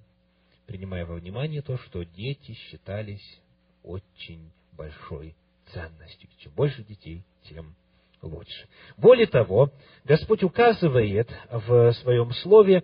принимая 0.65 1.05
во 1.05 1.15
внимание 1.15 1.61
то, 1.61 1.77
что 1.77 2.03
дети 2.03 2.53
считались 2.53 3.41
очень 3.83 4.49
большой 4.71 5.35
ценностью. 5.71 6.29
Чем 6.39 6.53
больше 6.53 6.83
детей, 6.83 7.23
тем 7.43 7.75
лучше. 8.21 8.67
Более 8.97 9.27
того, 9.27 9.69
Господь 10.05 10.43
указывает 10.43 11.29
в 11.51 11.91
своем 11.93 12.31
слове, 12.31 12.83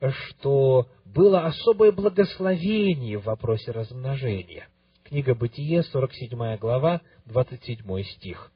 что 0.00 0.88
было 1.04 1.46
особое 1.46 1.92
благословение 1.92 3.18
в 3.18 3.24
вопросе 3.24 3.72
размножения. 3.72 4.68
Книга 5.04 5.34
Бытие, 5.34 5.82
47 5.82 6.56
глава, 6.56 7.02
27 7.26 8.02
стих. 8.04 8.52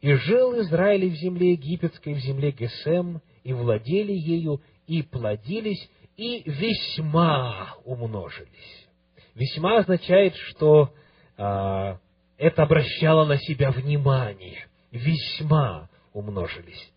«И 0.00 0.12
жил 0.14 0.58
Израиль 0.60 1.10
в 1.10 1.14
земле 1.14 1.52
египетской, 1.52 2.14
в 2.14 2.18
земле 2.18 2.50
Гесем, 2.50 3.20
и 3.44 3.52
владели 3.52 4.12
ею, 4.12 4.60
и 4.86 5.02
плодились, 5.02 5.88
и 6.16 6.42
весьма 6.48 7.74
умножились. 7.84 8.86
Весьма 9.34 9.78
означает, 9.78 10.34
что 10.36 10.92
а, 11.36 11.98
это 12.38 12.62
обращало 12.62 13.24
на 13.24 13.38
себя 13.38 13.70
внимание. 13.70 14.66
Весьма 14.92 15.88
умножились. 16.12 16.92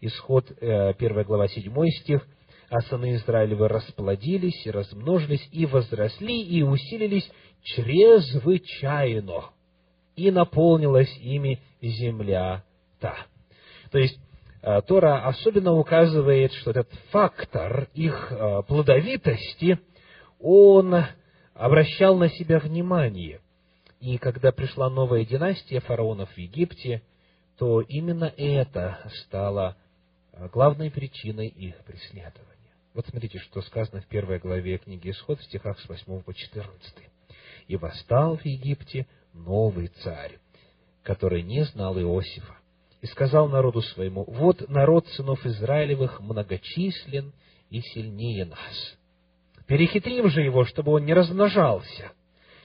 Исход, 0.00 0.50
э, 0.60 0.94
1 0.94 1.24
глава, 1.24 1.48
7 1.48 1.90
стих. 2.00 2.26
«А 2.68 2.80
сыны 2.80 3.14
Израилевы 3.14 3.68
расплодились 3.68 4.66
и 4.66 4.70
размножились, 4.72 5.48
и 5.52 5.66
возросли, 5.66 6.42
и 6.42 6.62
усилились 6.62 7.30
чрезвычайно, 7.62 9.50
и 10.16 10.32
наполнилась 10.32 11.16
ими 11.18 11.60
земля 11.80 12.64
та». 12.98 13.14
То 13.92 13.98
есть, 13.98 14.18
Э, 14.18 14.25
Тора 14.88 15.24
особенно 15.28 15.74
указывает, 15.74 16.52
что 16.54 16.72
этот 16.72 16.92
фактор 17.10 17.88
их 17.94 18.32
э, 18.32 18.62
плодовитости, 18.66 19.78
он 20.40 21.04
обращал 21.54 22.16
на 22.18 22.28
себя 22.30 22.58
внимание. 22.58 23.40
И 24.00 24.18
когда 24.18 24.50
пришла 24.50 24.90
новая 24.90 25.24
династия 25.24 25.78
фараонов 25.78 26.30
в 26.32 26.38
Египте, 26.38 27.02
то 27.58 27.80
именно 27.80 28.24
это 28.36 29.08
стало 29.24 29.76
э, 30.32 30.48
главной 30.48 30.90
причиной 30.90 31.46
их 31.46 31.76
преследования. 31.84 32.74
Вот 32.92 33.06
смотрите, 33.06 33.38
что 33.38 33.62
сказано 33.62 34.00
в 34.00 34.06
первой 34.06 34.40
главе 34.40 34.78
книги 34.78 35.10
Исход, 35.10 35.38
в 35.38 35.44
стихах 35.44 35.78
с 35.78 35.88
8 35.88 36.22
по 36.22 36.34
14. 36.34 36.94
«И 37.68 37.76
восстал 37.76 38.36
в 38.36 38.44
Египте 38.44 39.06
новый 39.32 39.88
царь, 40.02 40.38
который 41.04 41.42
не 41.42 41.62
знал 41.64 41.96
Иосифа, 42.00 42.55
и 43.02 43.06
сказал 43.06 43.48
народу 43.48 43.82
своему, 43.82 44.24
«Вот 44.26 44.68
народ 44.68 45.06
сынов 45.08 45.44
Израилевых 45.44 46.20
многочислен 46.20 47.32
и 47.70 47.80
сильнее 47.80 48.46
нас. 48.46 48.96
Перехитрим 49.66 50.28
же 50.28 50.42
его, 50.42 50.64
чтобы 50.64 50.92
он 50.92 51.04
не 51.04 51.14
размножался. 51.14 52.12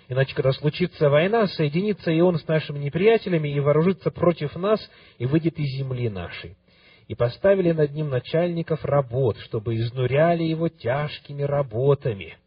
Иначе, 0.08 0.36
когда 0.36 0.52
случится 0.52 1.10
война, 1.10 1.48
соединится 1.48 2.12
и 2.12 2.20
он 2.20 2.38
с 2.38 2.48
нашими 2.48 2.80
неприятелями 2.80 3.48
и 3.48 3.60
вооружится 3.60 4.12
против 4.12 4.56
нас 4.56 4.80
и 5.18 5.26
выйдет 5.26 5.58
из 5.58 5.78
земли 5.78 6.10
нашей. 6.10 6.58
И 7.08 7.16
поставили 7.16 7.72
над 7.72 7.94
ним 7.94 8.10
начальников 8.10 8.86
работ, 8.86 9.38
чтобы 9.40 9.76
изнуряли 9.76 10.44
его 10.44 10.70
тяжкими 10.70 11.44
работами. 11.44 12.38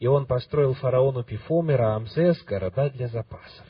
И 0.00 0.06
он 0.06 0.26
построил 0.26 0.74
фараону 0.74 1.22
Пифом 1.22 1.70
и 1.70 1.74
города 1.74 2.90
для 2.90 3.08
запасов. 3.08 3.66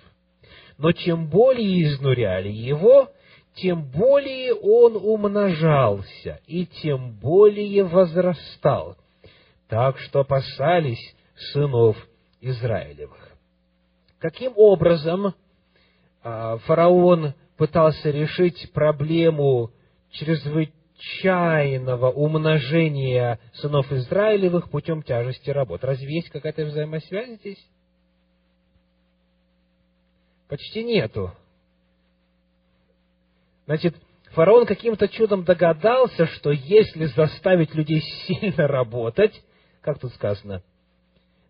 Но 0.78 0.92
чем 0.92 1.28
более 1.28 1.84
изнуряли 1.84 2.48
его, 2.48 3.10
тем 3.54 3.90
более 3.90 4.54
он 4.54 4.96
умножался, 4.96 6.40
и 6.46 6.66
тем 6.66 7.12
более 7.12 7.84
возрастал, 7.84 8.96
так 9.68 9.98
что 9.98 10.20
опасались 10.20 11.14
сынов 11.52 11.96
Израилевых. 12.40 13.36
Каким 14.18 14.52
образом 14.56 15.34
а, 16.22 16.58
фараон 16.58 17.34
пытался 17.56 18.10
решить 18.10 18.72
проблему 18.72 19.70
чрезвычайного 20.10 22.10
умножения 22.10 23.38
сынов 23.54 23.90
Израилевых 23.92 24.70
путем 24.70 25.02
тяжести 25.02 25.50
работ? 25.50 25.84
Разве 25.84 26.14
есть 26.14 26.30
какая-то 26.30 26.64
взаимосвязь 26.64 27.38
здесь? 27.40 27.64
Почти 30.52 30.84
нету. 30.84 31.32
Значит, 33.64 33.96
фараон 34.32 34.66
каким-то 34.66 35.08
чудом 35.08 35.44
догадался, 35.44 36.26
что 36.26 36.50
если 36.50 37.06
заставить 37.06 37.74
людей 37.74 38.02
сильно 38.26 38.66
работать, 38.66 39.32
как 39.80 39.98
тут 39.98 40.12
сказано, 40.12 40.62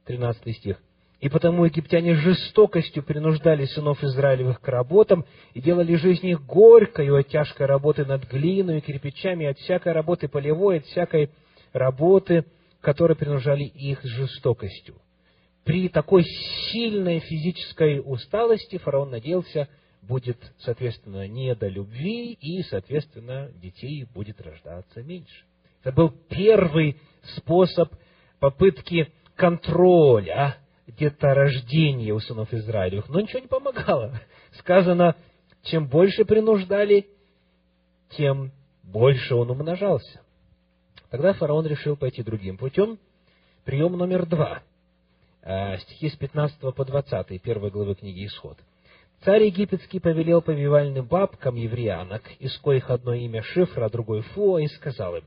13 0.04 0.56
стих, 0.56 0.80
и 1.18 1.28
потому 1.28 1.64
египтяне 1.64 2.14
жестокостью 2.14 3.02
принуждали 3.02 3.64
сынов 3.64 4.04
Израилевых 4.04 4.60
к 4.60 4.68
работам 4.68 5.24
и 5.52 5.60
делали 5.60 5.96
жизнь 5.96 6.28
их 6.28 6.46
горькой 6.46 7.10
от 7.10 7.26
тяжкой 7.26 7.66
работы 7.66 8.04
над 8.04 8.30
глиной 8.30 8.78
и 8.78 8.82
кирпичами, 8.82 9.46
от 9.46 9.58
всякой 9.58 9.94
работы 9.94 10.28
полевой, 10.28 10.78
от 10.78 10.84
всякой 10.84 11.30
работы, 11.72 12.44
которые 12.80 13.16
принуждали 13.16 13.64
их 13.64 14.00
жестокостью. 14.04 14.94
При 15.64 15.88
такой 15.88 16.24
сильной 16.72 17.20
физической 17.20 18.02
усталости 18.04 18.78
фараон 18.78 19.10
надеялся, 19.10 19.68
будет, 20.02 20.38
соответственно, 20.58 21.28
не 21.28 21.54
до 21.54 21.68
любви, 21.68 22.32
и, 22.32 22.62
соответственно, 22.64 23.50
детей 23.54 24.04
будет 24.12 24.40
рождаться 24.40 25.02
меньше. 25.02 25.44
Это 25.84 25.92
был 25.92 26.10
первый 26.28 27.00
способ 27.36 27.92
попытки 28.40 29.12
контроля 29.36 30.56
деторождения 30.88 32.12
у 32.12 32.18
сынов 32.18 32.52
Израилевых. 32.52 33.08
Но 33.08 33.20
ничего 33.20 33.38
не 33.38 33.46
помогало. 33.46 34.20
Сказано, 34.58 35.16
чем 35.62 35.86
больше 35.86 36.24
принуждали, 36.24 37.06
тем 38.10 38.50
больше 38.82 39.34
он 39.34 39.50
умножался. 39.50 40.20
Тогда 41.10 41.32
фараон 41.34 41.66
решил 41.66 41.96
пойти 41.96 42.22
другим 42.22 42.56
путем. 42.56 42.98
Прием 43.64 43.92
номер 43.92 44.26
два. 44.26 44.62
Э, 45.42 45.76
стихи 45.78 46.08
с 46.08 46.16
15 46.16 46.74
по 46.74 46.84
20, 46.84 47.42
первой 47.42 47.70
главы 47.70 47.96
книги 47.96 48.26
Исход. 48.26 48.56
Царь 49.24 49.44
египетский 49.44 49.98
повелел 49.98 50.40
повивальным 50.40 51.04
бабкам 51.04 51.56
евреянок, 51.56 52.22
из 52.38 52.56
коих 52.58 52.90
одно 52.90 53.12
имя 53.14 53.42
Шифра, 53.42 53.88
другое 53.88 54.22
Фуа, 54.22 54.58
и 54.58 54.68
сказал 54.68 55.16
им, 55.16 55.24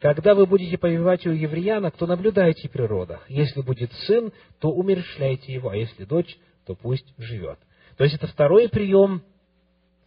когда 0.00 0.34
вы 0.34 0.46
будете 0.46 0.78
повивать 0.78 1.26
у 1.26 1.30
евреянок, 1.30 1.96
то 1.96 2.06
наблюдайте 2.06 2.68
при 2.68 2.82
родах. 2.82 3.28
Если 3.28 3.60
будет 3.60 3.92
сын, 4.06 4.32
то 4.58 4.70
умерщвляйте 4.70 5.52
его, 5.52 5.68
а 5.68 5.76
если 5.76 6.04
дочь, 6.04 6.36
то 6.66 6.74
пусть 6.74 7.06
живет. 7.18 7.58
То 7.96 8.04
есть 8.04 8.16
это 8.16 8.26
второй 8.26 8.68
прием, 8.70 9.22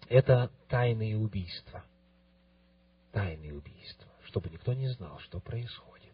это 0.10 0.52
тайные 0.70 1.18
убийства. 1.18 1.84
Тайные 3.12 3.54
убийства, 3.54 4.08
чтобы 4.26 4.50
никто 4.50 4.74
не 4.74 4.88
знал, 4.90 5.20
что 5.20 5.40
происходит. 5.40 6.14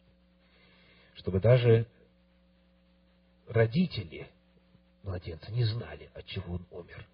Чтобы 1.15 1.39
даже 1.39 1.88
родители 3.52 4.28
младенца 5.04 5.52
не 5.52 5.64
знали, 5.66 6.10
от 6.14 6.26
чего 6.26 6.56
он 6.56 6.66
умер. 6.72 7.06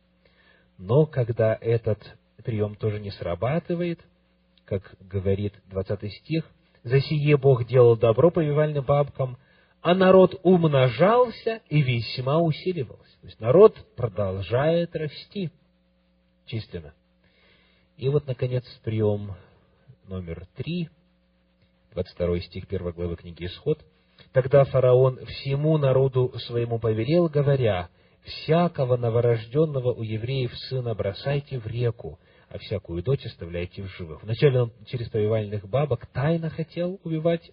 Но 0.78 1.06
когда 1.06 1.58
этот 1.60 2.00
прием 2.44 2.76
тоже 2.76 3.00
не 3.00 3.12
срабатывает, 3.12 4.00
как 4.66 4.96
говорит 5.00 5.54
20 5.68 6.14
стих, 6.14 6.46
«За 6.84 7.02
сие 7.02 7.38
Бог 7.38 7.66
делал 7.66 7.98
добро 7.98 8.30
повивальным 8.30 8.86
бабкам, 8.86 9.38
а 9.82 9.96
народ 9.96 10.40
умножался 10.44 11.62
и 11.70 11.82
весьма 11.82 12.40
усиливался». 12.40 13.20
То 13.22 13.28
есть 13.28 13.40
народ 13.40 13.96
продолжает 13.96 14.96
расти 14.96 15.50
численно. 16.46 16.94
И 17.98 18.08
вот, 18.10 18.28
наконец, 18.28 18.64
прием 18.84 19.36
номер 20.08 20.46
три, 20.56 20.90
22 21.94 22.42
стих 22.42 22.66
1 22.70 22.92
главы 22.92 23.16
книги 23.16 23.46
Исход– 23.46 23.84
Тогда 24.38 24.66
фараон 24.66 25.26
всему 25.26 25.80
народу 25.80 26.32
своему 26.46 26.78
повелел, 26.78 27.28
говоря, 27.28 27.90
«Всякого 28.24 28.96
новорожденного 28.96 29.94
у 29.96 30.04
евреев 30.04 30.56
сына 30.70 30.94
бросайте 30.94 31.58
в 31.58 31.66
реку, 31.66 32.20
а 32.48 32.60
всякую 32.60 33.02
дочь 33.02 33.26
оставляйте 33.26 33.82
в 33.82 33.88
живых». 33.88 34.22
Вначале 34.22 34.62
он 34.62 34.74
через 34.86 35.10
повивальных 35.10 35.68
бабок 35.68 36.06
тайно 36.14 36.52
хотел 36.52 37.00
убивать 37.04 37.50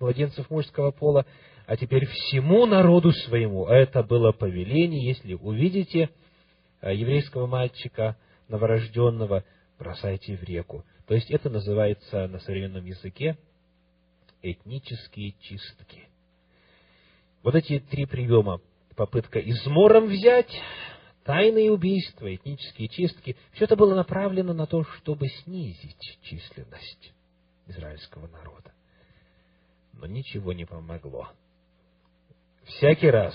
младенцев 0.00 0.50
мужского 0.50 0.90
пола, 0.90 1.24
а 1.66 1.76
теперь 1.76 2.06
всему 2.06 2.66
народу 2.66 3.12
своему. 3.12 3.66
А 3.66 3.76
это 3.76 4.02
было 4.02 4.32
повеление, 4.32 5.06
если 5.06 5.34
увидите 5.34 6.10
э, 6.80 6.96
еврейского 6.96 7.46
мальчика 7.46 8.16
новорожденного, 8.48 9.44
бросайте 9.78 10.36
в 10.36 10.42
реку. 10.42 10.84
То 11.06 11.14
есть 11.14 11.30
это 11.30 11.48
называется 11.48 12.26
на 12.26 12.40
современном 12.40 12.86
языке 12.86 13.36
этнические 14.42 15.32
чистки. 15.40 16.08
Вот 17.42 17.54
эти 17.54 17.80
три 17.80 18.06
приема, 18.06 18.60
попытка 18.96 19.38
измором 19.38 20.06
взять, 20.06 20.52
тайные 21.24 21.70
убийства, 21.70 22.34
этнические 22.34 22.88
чистки, 22.88 23.36
все 23.52 23.64
это 23.64 23.76
было 23.76 23.94
направлено 23.94 24.52
на 24.52 24.66
то, 24.66 24.84
чтобы 24.84 25.28
снизить 25.28 26.18
численность 26.22 27.12
израильского 27.66 28.26
народа. 28.28 28.72
Но 29.92 30.06
ничего 30.06 30.52
не 30.52 30.64
помогло. 30.64 31.28
Всякий 32.64 33.10
раз 33.10 33.34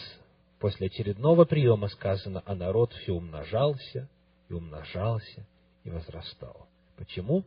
после 0.60 0.88
очередного 0.88 1.46
приема 1.46 1.88
сказано, 1.88 2.42
а 2.46 2.56
народ 2.56 2.94
все 2.94 3.14
умножался 3.14 4.10
и 4.50 4.54
умножался 4.54 5.46
и 5.84 5.90
возрастал. 5.90 6.68
Почему? 6.98 7.44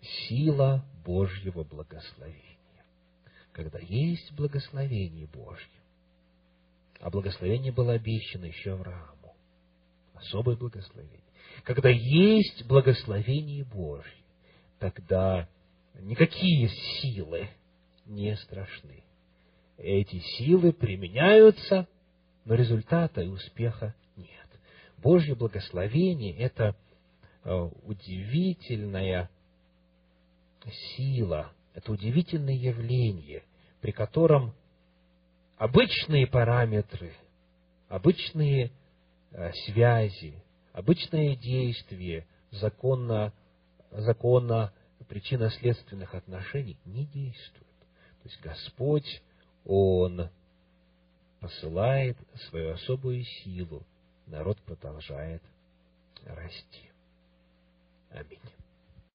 Сила 0.00 0.84
Божьего 1.04 1.64
благословения. 1.64 2.44
Когда 3.52 3.78
есть 3.78 4.32
благословение 4.32 5.26
Божье, 5.26 5.66
а 7.00 7.10
благословение 7.10 7.72
было 7.72 7.94
обещано 7.94 8.46
еще 8.46 8.72
Аврааму, 8.72 9.34
особое 10.14 10.56
благословение. 10.56 11.20
Когда 11.64 11.88
есть 11.88 12.64
благословение 12.66 13.64
Божье, 13.64 14.24
тогда 14.78 15.48
никакие 15.98 16.68
силы 16.68 17.48
не 18.06 18.36
страшны. 18.36 19.02
Эти 19.76 20.20
силы 20.38 20.72
применяются, 20.72 21.88
но 22.44 22.54
результата 22.54 23.22
и 23.22 23.28
успеха 23.28 23.94
нет. 24.16 24.28
Божье 24.98 25.34
благословение– 25.34 26.36
это 26.38 26.76
э, 27.44 27.70
удивительная 27.84 29.30
сила, 30.96 31.52
это 31.74 31.92
удивительное 31.92 32.54
явление, 32.54 33.44
при 33.80 33.92
котором 33.92 34.54
обычные 35.56 36.26
параметры, 36.26 37.12
обычные 37.88 38.70
э, 39.30 39.52
связи, 39.66 40.34
обычное 40.72 41.36
действие 41.36 42.26
законно, 42.50 43.32
законно 43.90 44.72
причинно-следственных 45.08 46.14
отношений 46.14 46.76
не 46.84 47.04
действуют. 47.06 47.66
То 48.22 48.28
есть 48.28 48.40
Господь, 48.42 49.22
Он 49.64 50.30
посылает 51.40 52.16
свою 52.48 52.74
особую 52.74 53.24
силу, 53.24 53.82
народ 54.26 54.58
продолжает 54.62 55.42
расти. 56.24 56.90
Аминь. 58.10 58.38